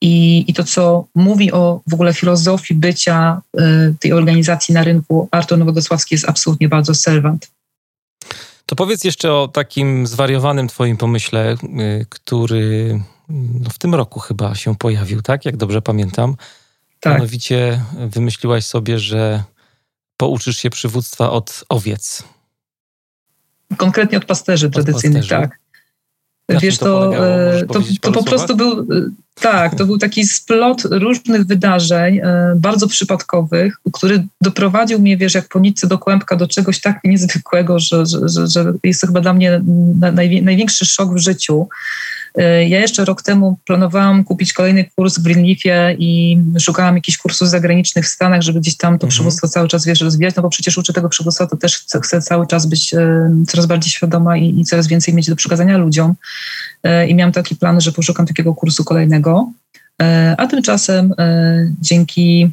[0.00, 5.28] i, I to, co mówi o w ogóle filozofii bycia y, tej organizacji na rynku
[5.30, 7.50] Artur Nowogosławski jest absolutnie bardzo serwant.
[8.66, 14.54] To powiedz jeszcze o takim zwariowanym twoim pomyśle, y, który no, w tym roku chyba
[14.54, 15.44] się pojawił, tak?
[15.44, 16.36] Jak dobrze pamiętam.
[17.00, 17.14] Tak.
[17.14, 19.44] Mianowicie wymyśliłaś sobie, że
[20.16, 22.24] pouczysz się przywództwa od owiec.
[23.76, 25.48] Konkretnie od pasterzy od tradycyjnych, pasterzy.
[25.48, 25.58] tak.
[26.48, 28.84] Wiesz, to, e, to, to, to po prostu był, e,
[29.34, 35.48] tak, to był taki splot różnych wydarzeń, e, bardzo przypadkowych, który doprowadził mnie, wiesz, jak
[35.48, 39.20] po nitce do kłębka do czegoś tak niezwykłego, że, że, że, że jest to chyba
[39.20, 39.60] dla mnie
[40.42, 41.68] największy szok w życiu.
[42.38, 47.48] E, ja jeszcze rok temu planowałam kupić kolejny kurs w Greenleafie i szukałam jakichś kursów
[47.48, 49.10] zagranicznych w Stanach, żeby gdzieś tam to mhm.
[49.10, 52.22] przywództwo cały czas wiesz, rozwijać, no bo przecież uczę tego przywództwa, to też chcę, chcę
[52.22, 56.14] cały czas być e, coraz bardziej świadoma i, i, coraz więcej mieć do przekazania ludziom.
[56.82, 59.50] E, I miałam taki plan, że poszukam takiego kursu kolejnego.
[60.38, 61.14] A tymczasem
[61.80, 62.50] dzięki,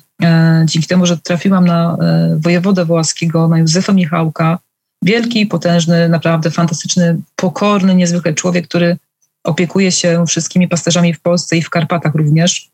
[0.65, 1.97] dzięki temu, że trafiłam na
[2.37, 4.59] wojewodę wołaskiego, na Józefa Michałka,
[5.01, 8.97] wielki, potężny, naprawdę fantastyczny, pokorny, niezwykle człowiek, który
[9.45, 12.71] opiekuje się wszystkimi pasterzami w Polsce i w Karpatach również.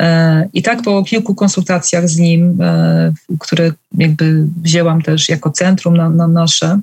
[0.00, 5.96] E, I tak po kilku konsultacjach z nim, e, które jakby wzięłam też jako centrum
[5.96, 6.80] na, na nasze,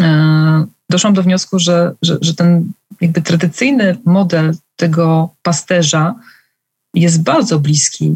[0.00, 6.14] e, doszłam do wniosku, że, że, że ten jakby tradycyjny model tego pasterza
[6.94, 8.14] jest bardzo bliski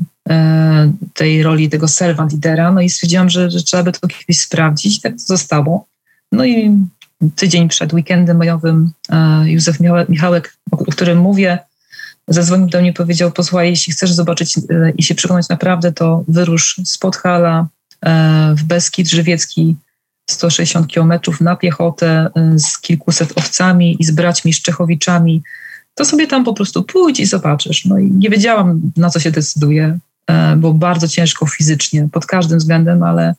[1.15, 2.73] tej roli tego servant lidera.
[2.73, 5.01] No i stwierdziłam, że, że trzeba by to kiedyś sprawdzić.
[5.01, 5.87] Tak to zostało.
[6.33, 6.79] No i
[7.31, 11.59] tydzień przed weekendem majowym e, Józef Michałek, o którym mówię,
[12.29, 16.25] zadzwonił do mnie i powiedział, posłuchaj, jeśli chcesz zobaczyć e, i się przekonać naprawdę, to
[16.29, 17.67] wyrusz z Podhala
[18.07, 19.77] e, w Beskid Żywiecki
[20.31, 25.43] 160 kilometrów na piechotę z kilkuset owcami i z braćmi Szczechowiczami,
[25.95, 27.85] to sobie tam po prostu pójdź i zobaczysz.
[27.85, 29.99] No i nie wiedziałam, na co się decyduję.
[30.57, 33.35] Było bardzo ciężko fizycznie, pod każdym względem, ale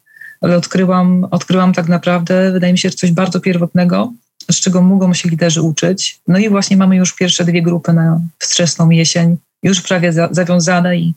[0.45, 4.13] ale odkryłam, odkryłam tak naprawdę, wydaje mi się, coś bardzo pierwotnego,
[4.51, 6.19] z czego mogą się liderzy uczyć.
[6.27, 10.97] No i właśnie mamy już pierwsze dwie grupy na wczesną jesień, już prawie za, zawiązane
[10.97, 11.13] i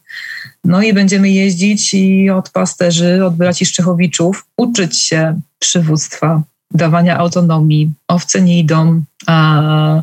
[0.64, 6.42] no i będziemy jeździć i od pasterzy, od braci Szczechowiczów uczyć się przywództwa,
[6.74, 7.92] dawania autonomii.
[8.08, 10.02] Owce nie idą, a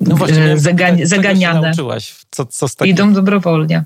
[0.00, 1.72] no właśnie, zagani- zaganiane.
[2.30, 3.84] Co, co Idą dobrowolnie.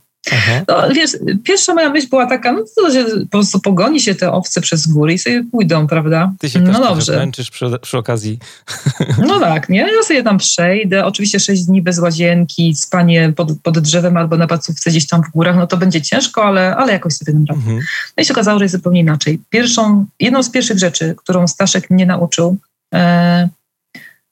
[0.68, 1.10] No, wiesz,
[1.44, 2.82] pierwsza moja myśl była taka, no to
[3.22, 6.32] po prostu pogoni się te owce przez góry i sobie pójdą, prawda?
[6.38, 7.16] Ty się no też dobrze.
[7.16, 8.38] męczysz przy, przy, okazji.
[9.26, 9.80] No tak, nie?
[9.80, 14.46] Ja sobie tam przejdę, oczywiście sześć dni bez łazienki, spanie pod, pod drzewem albo na
[14.46, 17.60] placówce gdzieś tam w górach, no to będzie ciężko, ale, ale jakoś sobie dam radę.
[17.60, 17.80] Mhm.
[18.16, 19.40] No i się okazało, że jest zupełnie inaczej.
[19.50, 22.56] Pierwszą, jedną z pierwszych rzeczy, którą Staszek mnie nauczył,
[22.94, 23.48] e,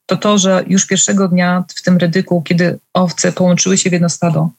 [0.06, 4.08] to to, że już pierwszego dnia w tym redyku, kiedy owce połączyły się w jedno
[4.08, 4.50] stado,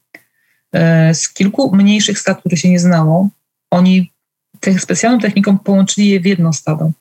[1.14, 3.30] z kilku mniejszych stad, które się nie znało,
[3.72, 4.12] oni
[4.60, 6.92] tych specjalną techniką połączyli je w jedno stado.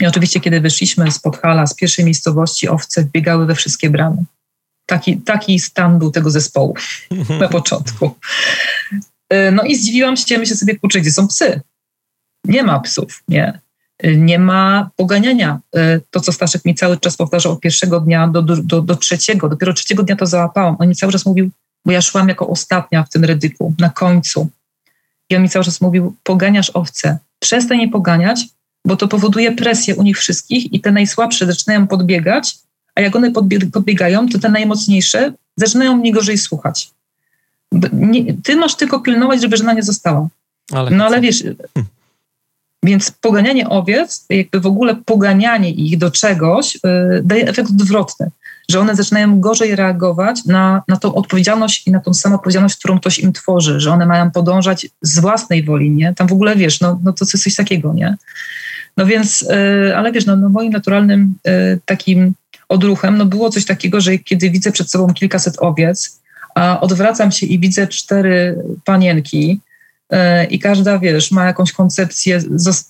[0.00, 4.24] I oczywiście, kiedy wyszliśmy z Podhala, z pierwszej miejscowości, owce biegały we wszystkie bramy.
[4.86, 6.74] Taki, taki stan był tego zespołu
[7.40, 8.16] na początku.
[9.28, 11.60] E, no i zdziwiłam się, myślę sobie, kurczę, gdzie są psy?
[12.44, 13.60] Nie ma psów, nie.
[14.16, 15.60] Nie ma poganiania.
[15.76, 19.48] E, to, co Staszek mi cały czas powtarzał od pierwszego dnia do, do, do trzeciego,
[19.48, 20.76] dopiero trzeciego dnia to załapałam.
[20.78, 21.50] On mi cały czas mówił,
[21.84, 24.48] bo ja szłam jako ostatnia w tym redyku, na końcu.
[25.30, 28.46] I on mi cały czas mówił, poganiasz owce, przestań je poganiać,
[28.84, 32.58] bo to powoduje presję u nich wszystkich i te najsłabsze zaczynają podbiegać,
[32.94, 33.32] a jak one
[33.72, 36.90] podbiegają, to te najmocniejsze zaczynają mnie gorzej słuchać.
[37.92, 40.28] Nie, ty masz tylko pilnować, żeby żona nie została.
[40.72, 41.42] Ale no ale wiesz,
[41.74, 41.86] hm.
[42.82, 48.30] więc poganianie owiec, jakby w ogóle poganianie ich do czegoś, yy, daje efekt odwrotny
[48.70, 53.00] że one zaczynają gorzej reagować na, na tą odpowiedzialność i na tą samą odpowiedzialność, którą
[53.00, 56.14] ktoś im tworzy, że one mają podążać z własnej woli, nie?
[56.14, 58.16] Tam w ogóle, wiesz, no, no to coś takiego, nie?
[58.96, 61.52] No więc, yy, ale wiesz, no, no moim naturalnym yy,
[61.84, 62.34] takim
[62.68, 66.20] odruchem, no było coś takiego, że kiedy widzę przed sobą kilkaset owiec,
[66.54, 69.60] a odwracam się i widzę cztery panienki,
[70.50, 72.42] i każda, wiesz, ma jakąś koncepcję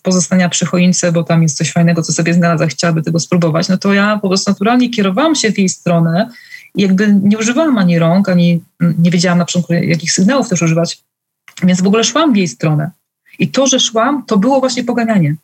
[0.02, 3.78] pozostania przy choince, bo tam jest coś fajnego, co sobie znalazła, chciałaby tego spróbować, no
[3.78, 6.30] to ja po prostu naturalnie kierowałam się w jej stronę
[6.74, 8.62] i jakby nie używałam ani rąk, ani
[8.98, 10.98] nie wiedziałam na przykład, jakich sygnałów też używać,
[11.62, 12.90] więc w ogóle szłam w jej stronę.
[13.38, 15.36] I to, że szłam, to było właśnie poganianie.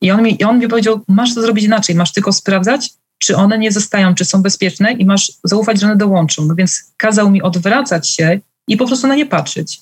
[0.00, 3.36] I on mi, i on mi powiedział, masz to zrobić inaczej, masz tylko sprawdzać, czy
[3.36, 6.44] one nie zostają, czy są bezpieczne i masz zaufać, że one dołączą.
[6.44, 9.80] No więc kazał mi odwracać się i po prostu na nie patrzeć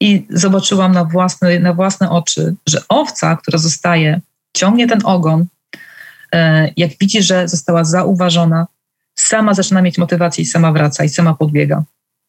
[0.00, 4.20] i zobaczyłam na własne, na własne oczy, że owca, która zostaje,
[4.56, 5.46] ciągnie ten ogon,
[6.34, 8.66] e, jak widzi, że została zauważona,
[9.18, 11.84] sama zaczyna mieć motywację i sama wraca i sama podbiega.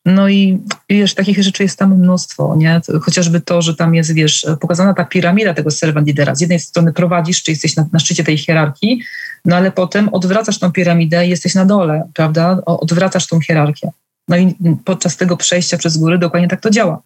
[0.06, 0.60] No i
[0.90, 2.82] wiesz, takich rzeczy jest tam mnóstwo, nie?
[3.02, 6.36] Chociażby to, że tam jest, wiesz, pokazana ta piramida tego servant lidera.
[6.36, 9.02] Z jednej strony prowadzisz, czy jesteś na, na szczycie tej hierarchii,
[9.46, 12.58] no ale potem odwracasz tą piramidę i jesteś na dole, prawda?
[12.66, 13.92] Odwracasz tą hierarchię.
[14.28, 14.56] No i
[14.86, 17.02] podczas tego przejścia przez góry dokładnie tak to działa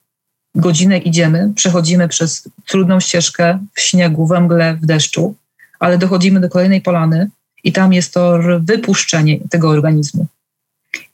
[0.56, 5.36] godzinę idziemy, przechodzimy przez trudną ścieżkę w śniegu, we mgle, w deszczu,
[5.80, 7.30] ale dochodzimy do kolejnej polany
[7.64, 10.28] i tam jest to wypuszczenie tego organizmu.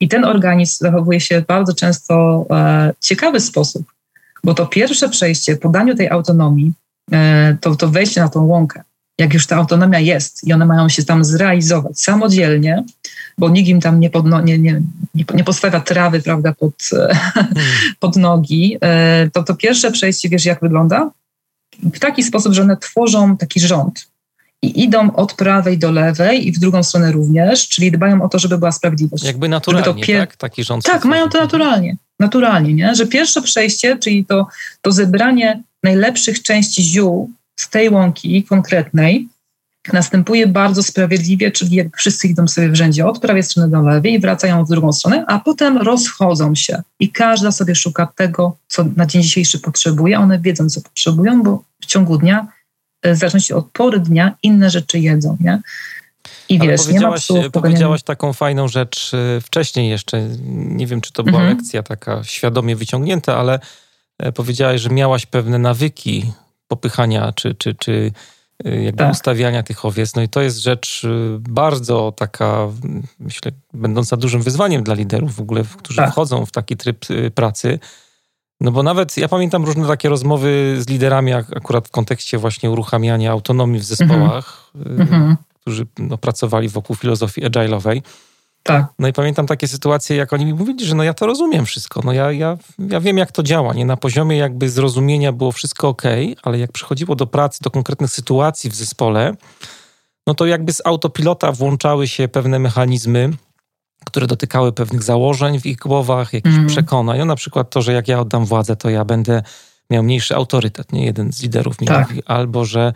[0.00, 3.92] I ten organizm zachowuje się w bardzo często e, ciekawy sposób,
[4.44, 6.72] bo to pierwsze przejście po daniu tej autonomii,
[7.12, 8.82] e, to, to wejście na tą łąkę,
[9.18, 12.84] jak już ta autonomia jest i one mają się tam zrealizować samodzielnie,
[13.42, 14.82] bo nikt im tam nie, podno, nie, nie,
[15.14, 17.54] nie, postawia trawy prawda, pod, hmm.
[18.00, 21.10] pod nogi, e, to to pierwsze przejście, wiesz jak wygląda?
[21.82, 24.06] W taki sposób, że one tworzą taki rząd
[24.62, 28.38] i idą od prawej do lewej i w drugą stronę również, czyli dbają o to,
[28.38, 29.24] żeby była sprawiedliwość.
[29.24, 30.20] Jakby naturalnie, pier...
[30.20, 30.36] tak?
[30.36, 30.84] Taki rząd.
[30.84, 31.96] Tak, mają to naturalnie.
[32.20, 32.94] Naturalnie, nie?
[32.94, 34.46] Że pierwsze przejście, czyli to,
[34.82, 37.30] to zebranie najlepszych części ziół
[37.60, 39.28] z tej łąki konkretnej,
[39.92, 44.12] następuje bardzo sprawiedliwie, czyli jak wszyscy idą sobie w rzędzie od prawej strony do lewej
[44.12, 48.84] i wracają w drugą stronę, a potem rozchodzą się i każda sobie szuka tego, co
[48.96, 50.18] na dzień dzisiejszy potrzebuje.
[50.18, 52.46] One wiedzą, co potrzebują, bo w ciągu dnia,
[53.02, 55.60] e, w zależności od pory dnia, inne rzeczy jedzą, nie?
[56.48, 61.00] I wiesz, Ale powiedziałaś, nie ma powiedziałaś taką fajną rzecz e, wcześniej jeszcze, nie wiem,
[61.00, 61.56] czy to była mhm.
[61.56, 63.60] lekcja taka świadomie wyciągnięta, ale
[64.18, 66.32] e, powiedziałaś, że miałaś pewne nawyki
[66.68, 68.12] popychania czy, czy, czy
[68.64, 69.12] jakby tak.
[69.12, 70.14] ustawiania tych owiec.
[70.14, 72.68] No i to jest rzecz y, bardzo taka,
[73.20, 76.10] myślę, będąca dużym wyzwaniem dla liderów w ogóle, którzy tak.
[76.10, 77.78] wchodzą w taki tryb y, pracy.
[78.60, 83.32] No bo nawet ja pamiętam różne takie rozmowy z liderami, akurat w kontekście właśnie uruchamiania
[83.32, 85.36] autonomii w zespołach, mm -hmm.
[85.60, 88.02] którzy no, pracowali wokół filozofii agile'owej.
[88.62, 88.86] Tak.
[88.98, 92.00] No i pamiętam takie sytuacje, jak oni mi mówili, że no ja to rozumiem wszystko,
[92.04, 93.84] no ja, ja, ja wiem jak to działa, nie?
[93.84, 96.02] Na poziomie jakby zrozumienia było wszystko ok,
[96.42, 99.34] ale jak przychodziło do pracy, do konkretnych sytuacji w zespole,
[100.26, 103.30] no to jakby z autopilota włączały się pewne mechanizmy,
[104.06, 106.66] które dotykały pewnych założeń w ich głowach, jakichś mm.
[106.66, 107.18] przekonań.
[107.18, 109.42] No na przykład to, że jak ja oddam władzę, to ja będę
[109.92, 111.04] miał mniejszy autorytet, nie?
[111.04, 112.08] Jeden z liderów mi tak.
[112.08, 112.22] mówi.
[112.26, 112.92] Albo, że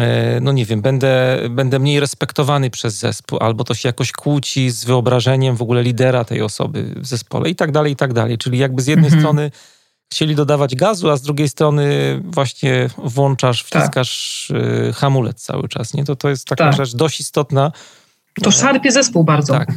[0.00, 4.70] E, no nie wiem, będę, będę mniej respektowany przez zespół, albo to się jakoś kłóci
[4.70, 8.38] z wyobrażeniem w ogóle lidera tej osoby w zespole i tak dalej, i tak dalej.
[8.38, 9.22] Czyli jakby z jednej mhm.
[9.22, 9.50] strony
[10.12, 11.84] chcieli dodawać gazu, a z drugiej strony
[12.24, 13.82] właśnie włączasz, tak.
[13.82, 14.52] wciskasz
[14.86, 14.96] tak.
[14.96, 15.94] hamulec cały czas.
[15.94, 16.04] Nie?
[16.04, 16.76] To, to jest taka tak.
[16.76, 17.72] rzecz dość istotna.
[18.42, 19.52] To szarpie zespół bardzo.
[19.52, 19.68] Tak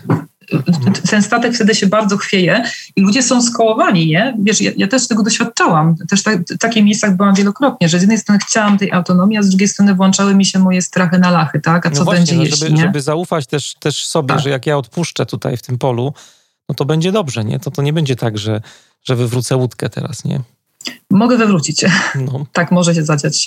[1.09, 2.63] ten statek wtedy się bardzo chwieje
[2.95, 4.37] i ludzie są skołowani, nie?
[4.39, 5.95] Wiesz, ja, ja też tego doświadczałam.
[6.09, 9.43] Też tak, w takich miejscach byłam wielokrotnie, że z jednej strony chciałam tej autonomii, a
[9.43, 11.85] z drugiej strony włączały mi się moje strachy na lachy, tak?
[11.85, 14.39] A co no właśnie, będzie, no, jeśli, żeby, żeby zaufać też, też sobie, tak.
[14.39, 16.13] że jak ja odpuszczę tutaj w tym polu,
[16.69, 17.59] no to będzie dobrze, nie?
[17.59, 18.61] To, to nie będzie tak, że,
[19.03, 20.41] że wywrócę łódkę teraz, nie?
[21.09, 21.85] Mogę wywrócić.
[22.15, 22.45] No.
[22.53, 23.45] tak może się zadziać,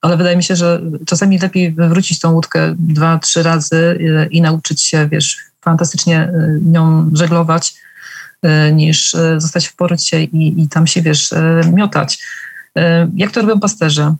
[0.00, 3.98] ale wydaje mi się, że czasami lepiej wywrócić tą łódkę dwa, trzy razy
[4.30, 7.74] i nauczyć się, wiesz, fantastycznie y, nią żeglować,
[8.46, 11.30] y, niż y, zostać w porcie i, i tam się, wiesz,
[11.72, 12.18] miotać.
[13.14, 14.14] Jak to robią pasterze?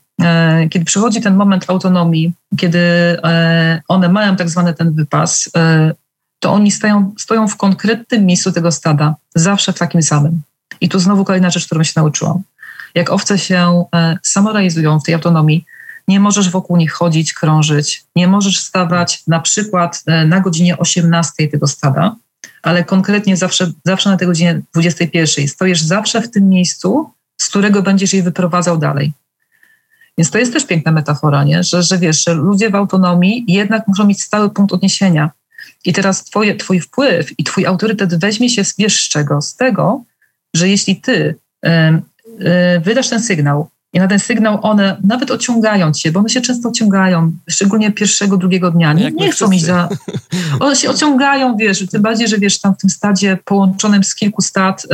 [0.70, 2.80] Kiedy przychodzi ten moment autonomii, kiedy
[3.88, 5.50] one mają tak zwany ten wypas,
[6.38, 10.42] to oni stoją, stoją w konkretnym miejscu tego stada, zawsze w takim samym.
[10.80, 12.42] I tu znowu kolejna rzecz, którą się nauczyłam.
[12.94, 13.84] Jak owce się
[14.22, 15.64] samorealizują w tej autonomii,
[16.08, 21.48] nie możesz wokół nich chodzić, krążyć, nie możesz stawać na przykład e, na godzinie 18
[21.48, 22.16] tego stada,
[22.62, 27.82] ale konkretnie zawsze, zawsze na tej godzinie 21 stoisz zawsze w tym miejscu, z którego
[27.82, 29.12] będziesz je wyprowadzał dalej.
[30.18, 31.62] Więc to jest też piękna metafora, nie?
[31.62, 35.30] Że, że wiesz, że ludzie w autonomii jednak muszą mieć stały punkt odniesienia.
[35.84, 39.42] I teraz twoje, twój wpływ i twój autorytet weźmie się, wiesz z czego?
[39.42, 40.04] Z tego,
[40.54, 41.34] że jeśli ty
[41.66, 46.28] y, y, wydasz ten sygnał, i na ten sygnał one nawet ociągają cię, bo one
[46.28, 48.92] się często ociągają, szczególnie pierwszego, drugiego dnia.
[48.92, 49.88] Nie, nie chcą iść za.
[50.60, 54.42] One się ociągają, wiesz, tym bardziej, że wiesz, tam w tym stadzie połączonym z kilku
[54.42, 54.86] stad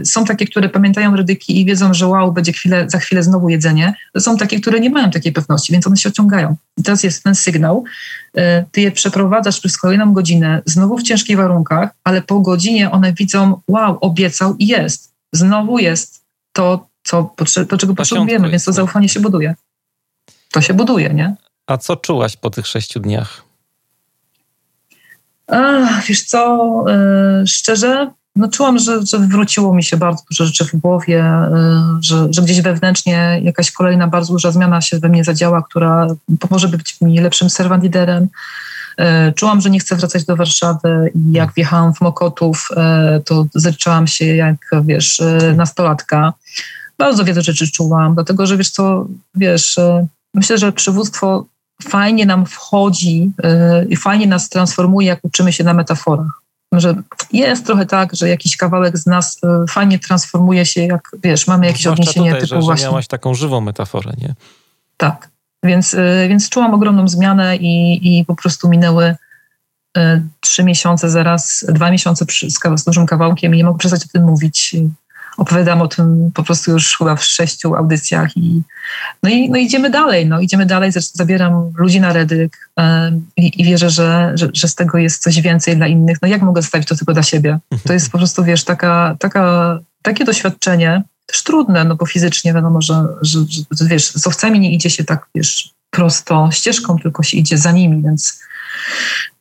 [0.00, 3.48] y, są takie, które pamiętają rydyki i wiedzą, że wow, będzie chwilę, za chwilę znowu
[3.48, 3.94] jedzenie.
[4.18, 6.56] Są takie, które nie mają takiej pewności, więc one się ociągają.
[6.76, 7.84] I teraz jest ten sygnał.
[8.38, 8.40] Y,
[8.72, 13.60] ty je przeprowadzasz przez kolejną godzinę, znowu w ciężkich warunkach, ale po godzinie one widzą,
[13.68, 15.12] wow, obiecał i jest.
[15.32, 17.34] Znowu jest to, co,
[17.68, 19.54] to, czego potrzebujemy, więc to zaufanie się buduje.
[20.52, 21.36] To się buduje, nie?
[21.66, 23.42] A co czułaś po tych sześciu dniach?
[25.48, 26.84] Ach, wiesz co,
[27.40, 32.02] yy, szczerze, no czułam, że, że wróciło mi się bardzo dużo rzeczy w głowie, yy,
[32.02, 36.06] że, że gdzieś wewnętrznie jakaś kolejna bardzo duża zmiana się we mnie zadziała, która
[36.40, 38.28] pomoże być mi lepszym serwant liderem.
[38.98, 42.68] Yy, czułam, że nie chcę wracać do Warszawy i jak wjechałam w Mokotów,
[43.24, 45.22] to zaliczałam się jak, wiesz,
[45.56, 46.32] nastolatka
[46.98, 51.44] bardzo wiele rzeczy czułam, dlatego że wiesz co, wiesz, e, myślę, że przywództwo
[51.82, 56.42] fajnie nam wchodzi e, i fajnie nas transformuje, jak uczymy się na metaforach.
[56.72, 56.94] Że
[57.32, 61.66] jest trochę tak, że jakiś kawałek z nas e, fajnie transformuje się, jak wiesz, mamy
[61.66, 62.82] jakieś Zwłaszcza odniesienie tutaj, typu że, właśnie.
[62.84, 64.34] Że miałaś taką żywą metaforę, nie?
[64.96, 65.28] Tak.
[65.62, 65.96] Więc,
[66.28, 69.16] więc czułam ogromną zmianę i, i po prostu minęły
[70.40, 74.08] trzy miesiące zaraz, dwa miesiące przy, z, z dużym kawałkiem i nie mogę przestać o
[74.12, 74.76] tym mówić
[75.36, 78.62] opowiadam o tym po prostu już chyba w sześciu audycjach i
[79.22, 82.70] no, i, no idziemy dalej, no idziemy dalej, zabieram ludzi na redyk
[83.36, 86.18] i, i wierzę, że, że, że, z tego jest coś więcej dla innych.
[86.22, 87.58] No jak mogę zostawić to tylko dla siebie?
[87.84, 92.82] To jest po prostu, wiesz, taka, taka, takie doświadczenie, też trudne, no bo fizycznie wiadomo,
[92.82, 93.38] że, że,
[93.70, 97.72] że wiesz, z owcami nie idzie się tak, wiesz, prosto ścieżką, tylko się idzie za
[97.72, 98.40] nimi, więc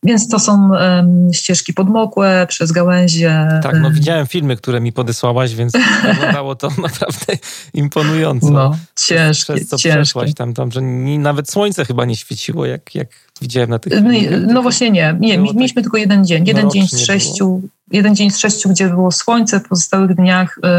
[0.05, 3.59] więc to są um, ścieżki podmokłe, przez gałęzie.
[3.63, 5.73] Tak, no widziałem filmy, które mi podesłałaś, więc
[6.03, 7.38] wyglądało to naprawdę
[7.73, 8.49] imponująco.
[8.49, 10.01] No, ciężkie, Przez co ciężkie.
[10.01, 13.07] przeszłaś tam, tam że nawet słońce chyba nie świeciło, jak, jak
[13.41, 14.09] widziałem na tych No,
[14.53, 17.61] no właśnie nie, nie mieliśmy tak tylko jeden dzień, jeden dzień z sześciu,
[17.91, 20.69] jeden dzień z sześciu, gdzie było słońce, w pozostałych dniach yy,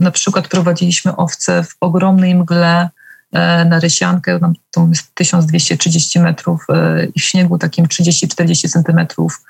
[0.00, 2.88] na przykład prowadziliśmy owce w ogromnej mgle,
[3.32, 9.44] na Rysiankę, tam, to jest 1230 metrów e, i w śniegu takim 30-40 centymetrów.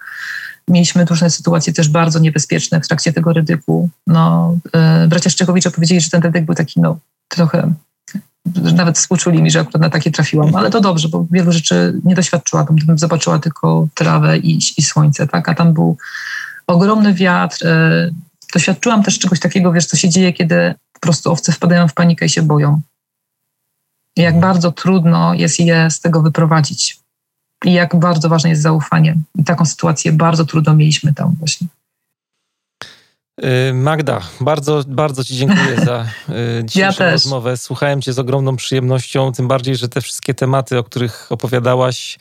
[0.68, 3.88] Mieliśmy różne sytuacje też bardzo niebezpieczne w trakcie tego rydyku.
[4.06, 6.98] No, e, bracia Szczechowicze powiedzieli, że ten rydyk był taki no,
[7.28, 7.72] trochę
[8.74, 12.14] nawet współczuli mi, że akurat na takie trafiłam, ale to dobrze, bo wielu rzeczy nie
[12.14, 15.48] doświadczyła, bym zobaczyła tylko trawę i, i słońce, tak?
[15.48, 15.96] a tam był
[16.66, 17.66] ogromny wiatr.
[18.54, 22.26] Doświadczyłam też czegoś takiego, wiesz, co się dzieje, kiedy po prostu owce wpadają w panikę
[22.26, 22.80] i się boją
[24.22, 27.00] jak bardzo trudno jest je z tego wyprowadzić
[27.64, 29.16] i jak bardzo ważne jest zaufanie.
[29.38, 31.66] I taką sytuację bardzo trudno mieliśmy tam właśnie.
[33.70, 36.06] Y, Magda, bardzo, bardzo Ci dziękuję za
[36.60, 37.56] y, dzisiejszą ja rozmowę.
[37.56, 42.18] Słuchałem Cię z ogromną przyjemnością, tym bardziej, że te wszystkie tematy, o których opowiadałaś,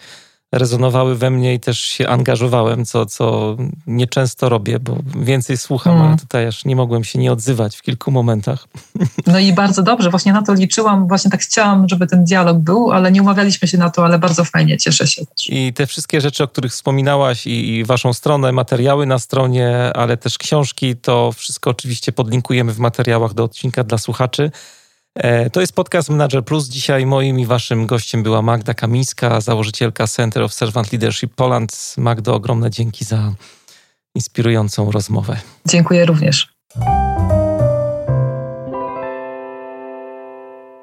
[0.51, 6.07] rezonowały we mnie i też się angażowałem, co, co nieczęsto robię, bo więcej słucham, mm.
[6.07, 8.67] ale tutaj aż nie mogłem się nie odzywać w kilku momentach.
[9.27, 12.91] No i bardzo dobrze, właśnie na to liczyłam, właśnie tak chciałam, żeby ten dialog był,
[12.91, 15.25] ale nie umawialiśmy się na to, ale bardzo fajnie, cieszę się.
[15.25, 15.49] Też.
[15.49, 20.17] I te wszystkie rzeczy, o których wspominałaś i, i waszą stronę, materiały na stronie, ale
[20.17, 24.51] też książki, to wszystko oczywiście podlinkujemy w materiałach do odcinka dla słuchaczy.
[25.17, 26.67] E, to jest podcast Manager Plus.
[26.67, 31.95] Dzisiaj moim i waszym gościem była Magda Kamińska, założycielka Center of Servant Leadership Poland.
[31.97, 33.33] Magdo, ogromne dzięki za
[34.15, 35.39] inspirującą rozmowę.
[35.67, 36.53] Dziękuję również.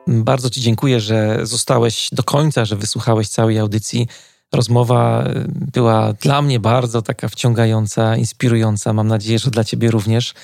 [0.07, 4.09] Bardzo Ci dziękuję, że zostałeś do końca, że wysłuchałeś całej audycji.
[4.53, 8.93] Rozmowa e, była dla mnie bardzo taka wciągająca, inspirująca.
[8.93, 10.35] Mam nadzieję, że dla Ciebie również.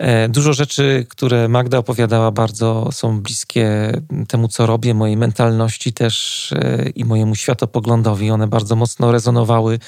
[0.00, 3.92] E, dużo rzeczy, które Magda opowiadała, bardzo są bliskie
[4.28, 8.30] temu, co robię, mojej mentalności też e, i mojemu światopoglądowi.
[8.30, 9.78] One bardzo mocno rezonowały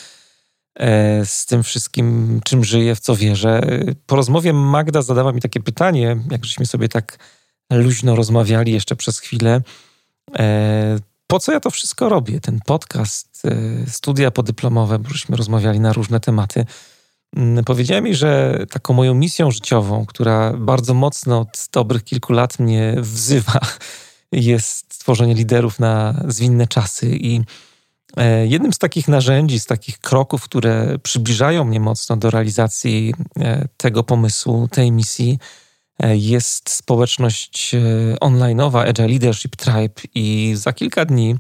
[0.79, 3.61] e, z tym wszystkim, czym żyję, w co wierzę.
[4.07, 7.19] Po rozmowie Magda zadała mi takie pytanie, jak żeśmy sobie tak
[7.71, 9.61] luźno rozmawiali jeszcze przez chwilę.
[11.27, 12.41] Po co ja to wszystko robię?
[12.41, 13.43] Ten podcast,
[13.89, 16.67] studia podyplomowe, bo żeśmy rozmawiali na różne tematy.
[17.37, 22.59] Mm, powiedziała mi, że taką moją misją życiową, która bardzo mocno od dobrych kilku lat
[22.59, 23.61] mnie wzywa,
[24.33, 27.17] jest stworzenie liderów na zwinne czasy.
[27.17, 27.41] I
[28.17, 33.69] e, jednym z takich narzędzi, z takich kroków, które przybliżają mnie mocno do realizacji e,
[33.77, 35.39] tego pomysłu, tej misji,
[36.03, 37.75] e, jest społeczność
[38.21, 40.03] online'owa Agile Leadership Tribe.
[40.15, 41.37] I za kilka dni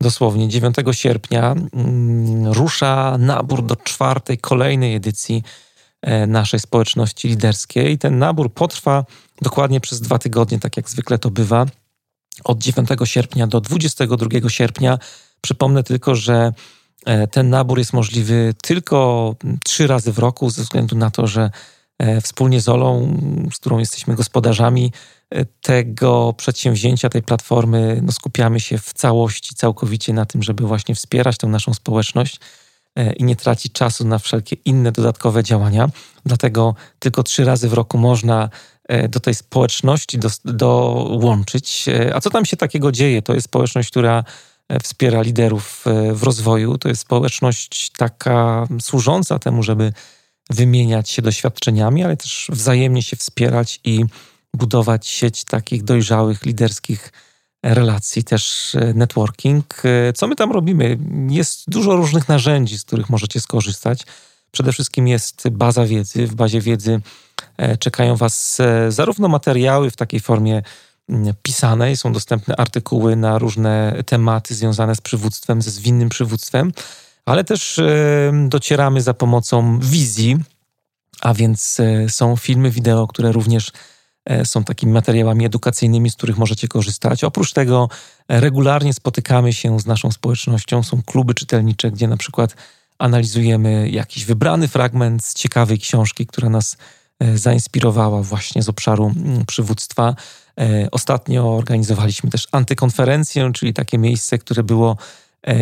[0.00, 5.42] dosłownie 9 sierpnia mm, rusza nabór do czwartej, kolejnej edycji
[6.02, 7.98] e, naszej społeczności liderskiej.
[7.98, 9.04] Ten nabór potrwa
[9.42, 11.66] dokładnie przez dwa tygodnie, tak jak zwykle to bywa,
[12.44, 14.98] od 9 sierpnia do 22 sierpnia.
[15.40, 16.52] Przypomnę tylko, że
[17.06, 19.34] e, ten nabór jest możliwy tylko
[19.64, 21.50] trzy razy w roku, ze względu na to, że
[22.22, 23.16] wspólnie z Olą,
[23.52, 24.92] z którą jesteśmy gospodarzami,
[25.62, 31.36] tego przedsięwzięcia, tej platformy, no skupiamy się w całości, całkowicie na tym, żeby właśnie wspierać
[31.36, 32.40] tą naszą społeczność
[32.96, 35.90] e, i nie tracić czasu na wszelkie inne dodatkowe działania.
[36.26, 38.50] Dlatego tylko trzy razy w roku można
[38.88, 41.88] e, do tej społeczności do, dołączyć.
[41.88, 43.22] E, a co tam się takiego dzieje?
[43.22, 44.24] To jest społeczność, która
[44.82, 45.84] wspiera liderów
[46.14, 46.78] w rozwoju.
[46.78, 49.92] To jest społeczność taka służąca temu, żeby
[50.50, 54.04] wymieniać się doświadczeniami, ale też wzajemnie się wspierać i
[54.54, 57.12] budować sieć takich dojrzałych, liderskich
[57.62, 59.82] relacji, też e, networking.
[59.84, 60.98] E, co my tam robimy?
[61.28, 64.02] Jest dużo różnych narzędzi, z których możecie skorzystać.
[64.50, 66.26] Przede wszystkim jest baza wiedzy.
[66.26, 67.00] W bazie wiedzy
[67.56, 70.62] e, czekają Was zarówno materiały w takiej formie
[71.42, 76.72] pisanej, są dostępne artykuły na różne tematy związane z przywództwem, ze zwinnym przywództwem,
[77.26, 77.80] ale też
[78.48, 80.36] docieramy za pomocą wizji,
[81.20, 83.72] a więc są filmy, wideo, które również
[84.24, 87.24] E, są takimi materiałami edukacyjnymi, z których możecie korzystać.
[87.24, 87.88] Oprócz tego
[88.28, 90.82] e, regularnie spotykamy się z naszą społecznością.
[90.82, 92.54] Są kluby czytelnicze, gdzie na przykład
[92.98, 96.76] analizujemy jakiś wybrany fragment z ciekawej książki, która nas
[97.20, 100.14] e, zainspirowała właśnie z obszaru mm, przywództwa.
[100.92, 104.96] Ostatnio organizowaliśmy też antykonferencję, czyli takie miejsce, które było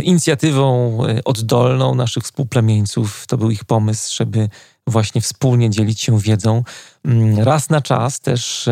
[0.02, 3.26] inicjatywą oddolną naszych współplemieńców.
[3.26, 4.48] To był ich pomysł, żeby
[4.86, 6.62] właśnie wspólnie dzielić się wiedzą.
[7.04, 8.68] Mm, raz na czas też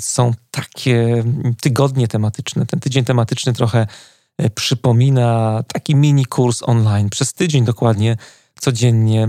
[0.00, 1.24] są takie
[1.60, 2.66] tygodnie tematyczne.
[2.66, 3.86] Ten tydzień tematyczny trochę
[4.38, 7.10] e, przypomina taki mini kurs online.
[7.10, 8.16] Przez tydzień dokładnie,
[8.60, 9.28] codziennie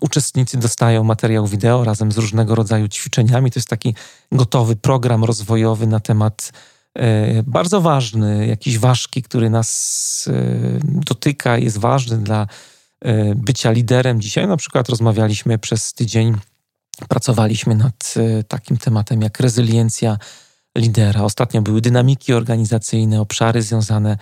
[0.00, 3.50] uczestnicy dostają materiał wideo razem z różnego rodzaju ćwiczeniami.
[3.50, 3.94] To jest taki
[4.32, 6.79] gotowy program rozwojowy na temat e,
[7.46, 12.46] bardzo ważny, jakiś ważki, który nas e, dotyka, jest ważny dla
[13.04, 14.20] E, bycia liderem.
[14.20, 16.36] Dzisiaj na przykład rozmawialiśmy przez tydzień,
[17.08, 20.18] pracowaliśmy nad e, takim tematem jak rezyliencja
[20.78, 21.22] lidera.
[21.22, 24.18] Ostatnio były dynamiki organizacyjne, obszary związane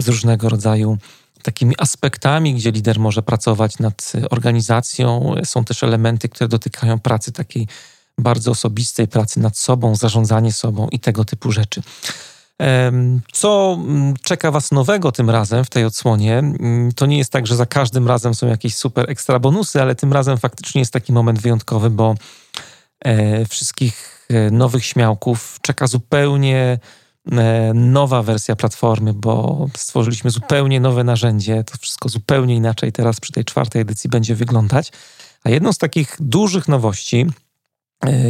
[0.00, 0.98] z różnego rodzaju
[1.42, 5.34] takimi aspektami, gdzie lider może pracować nad organizacją.
[5.44, 7.68] Są też elementy, które dotykają pracy takiej
[8.22, 11.82] bardzo osobistej, pracy nad sobą, zarządzanie sobą i tego typu rzeczy.
[13.32, 16.38] Co mm, czeka Was nowego tym razem w tej odsłonie?
[16.38, 19.94] Mm, to nie jest tak, że za każdym razem są jakieś super ekstra bonusy, ale
[19.94, 22.14] tym razem faktycznie jest taki moment wyjątkowy, bo
[23.04, 26.78] e, wszystkich e, nowych śmiałków czeka zupełnie
[27.32, 31.64] e, nowa wersja platformy, bo stworzyliśmy zupełnie nowe narzędzie.
[31.64, 34.92] To wszystko zupełnie inaczej teraz przy tej czwartej edycji będzie wyglądać.
[35.44, 37.26] A jedną z takich dużych nowości,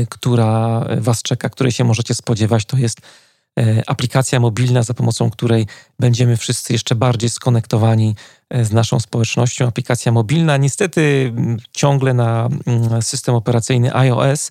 [0.09, 3.01] która Was czeka, której się możecie spodziewać, to jest
[3.59, 5.67] E, aplikacja mobilna, za pomocą której
[5.99, 8.17] będziemy wszyscy jeszcze bardziej skonektowani
[8.51, 9.67] e, z naszą społecznością.
[9.67, 11.33] Aplikacja mobilna, niestety
[11.73, 12.49] ciągle na
[13.01, 14.51] system operacyjny iOS,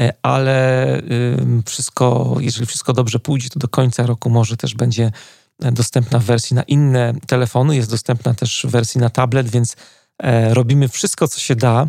[0.00, 1.02] e, ale
[1.66, 5.12] wszystko, jeżeli wszystko dobrze pójdzie, to do końca roku może też będzie
[5.58, 9.76] dostępna w wersji na inne telefony, jest dostępna też w wersji na tablet, więc
[10.50, 11.86] robimy wszystko, co się da,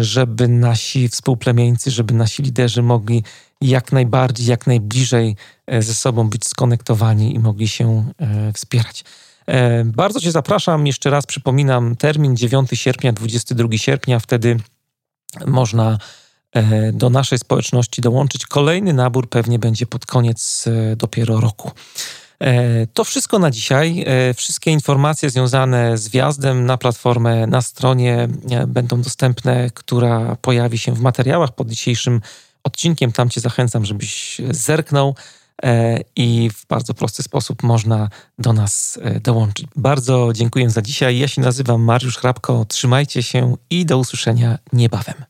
[0.00, 3.22] żeby nasi współplemieńcy, żeby nasi liderzy mogli
[3.60, 9.04] jak najbardziej, jak najbliżej e, ze sobą być skonektowani i mogli się e, wspierać.
[9.46, 10.86] E, bardzo Cię zapraszam.
[10.86, 14.18] Jeszcze raz przypominam termin 9 sierpnia, 22 sierpnia.
[14.18, 14.56] Wtedy
[15.46, 15.98] można
[16.92, 18.46] do naszej społeczności dołączyć.
[18.46, 20.64] Kolejny nabór pewnie będzie pod koniec
[20.96, 21.70] dopiero roku.
[22.94, 24.04] To wszystko na dzisiaj.
[24.36, 28.28] Wszystkie informacje związane z wjazdem na platformę na stronie
[28.66, 32.20] będą dostępne, która pojawi się w materiałach pod dzisiejszym
[32.64, 33.12] odcinkiem.
[33.12, 35.14] Tam Cię zachęcam, żebyś zerknął
[35.62, 39.66] e, i w bardzo prosty sposób można do nas e, dołączyć.
[39.76, 41.18] Bardzo dziękuję za dzisiaj.
[41.18, 42.64] Ja się nazywam Mariusz Hrabko.
[42.68, 45.24] Trzymajcie się i do usłyszenia niebawem.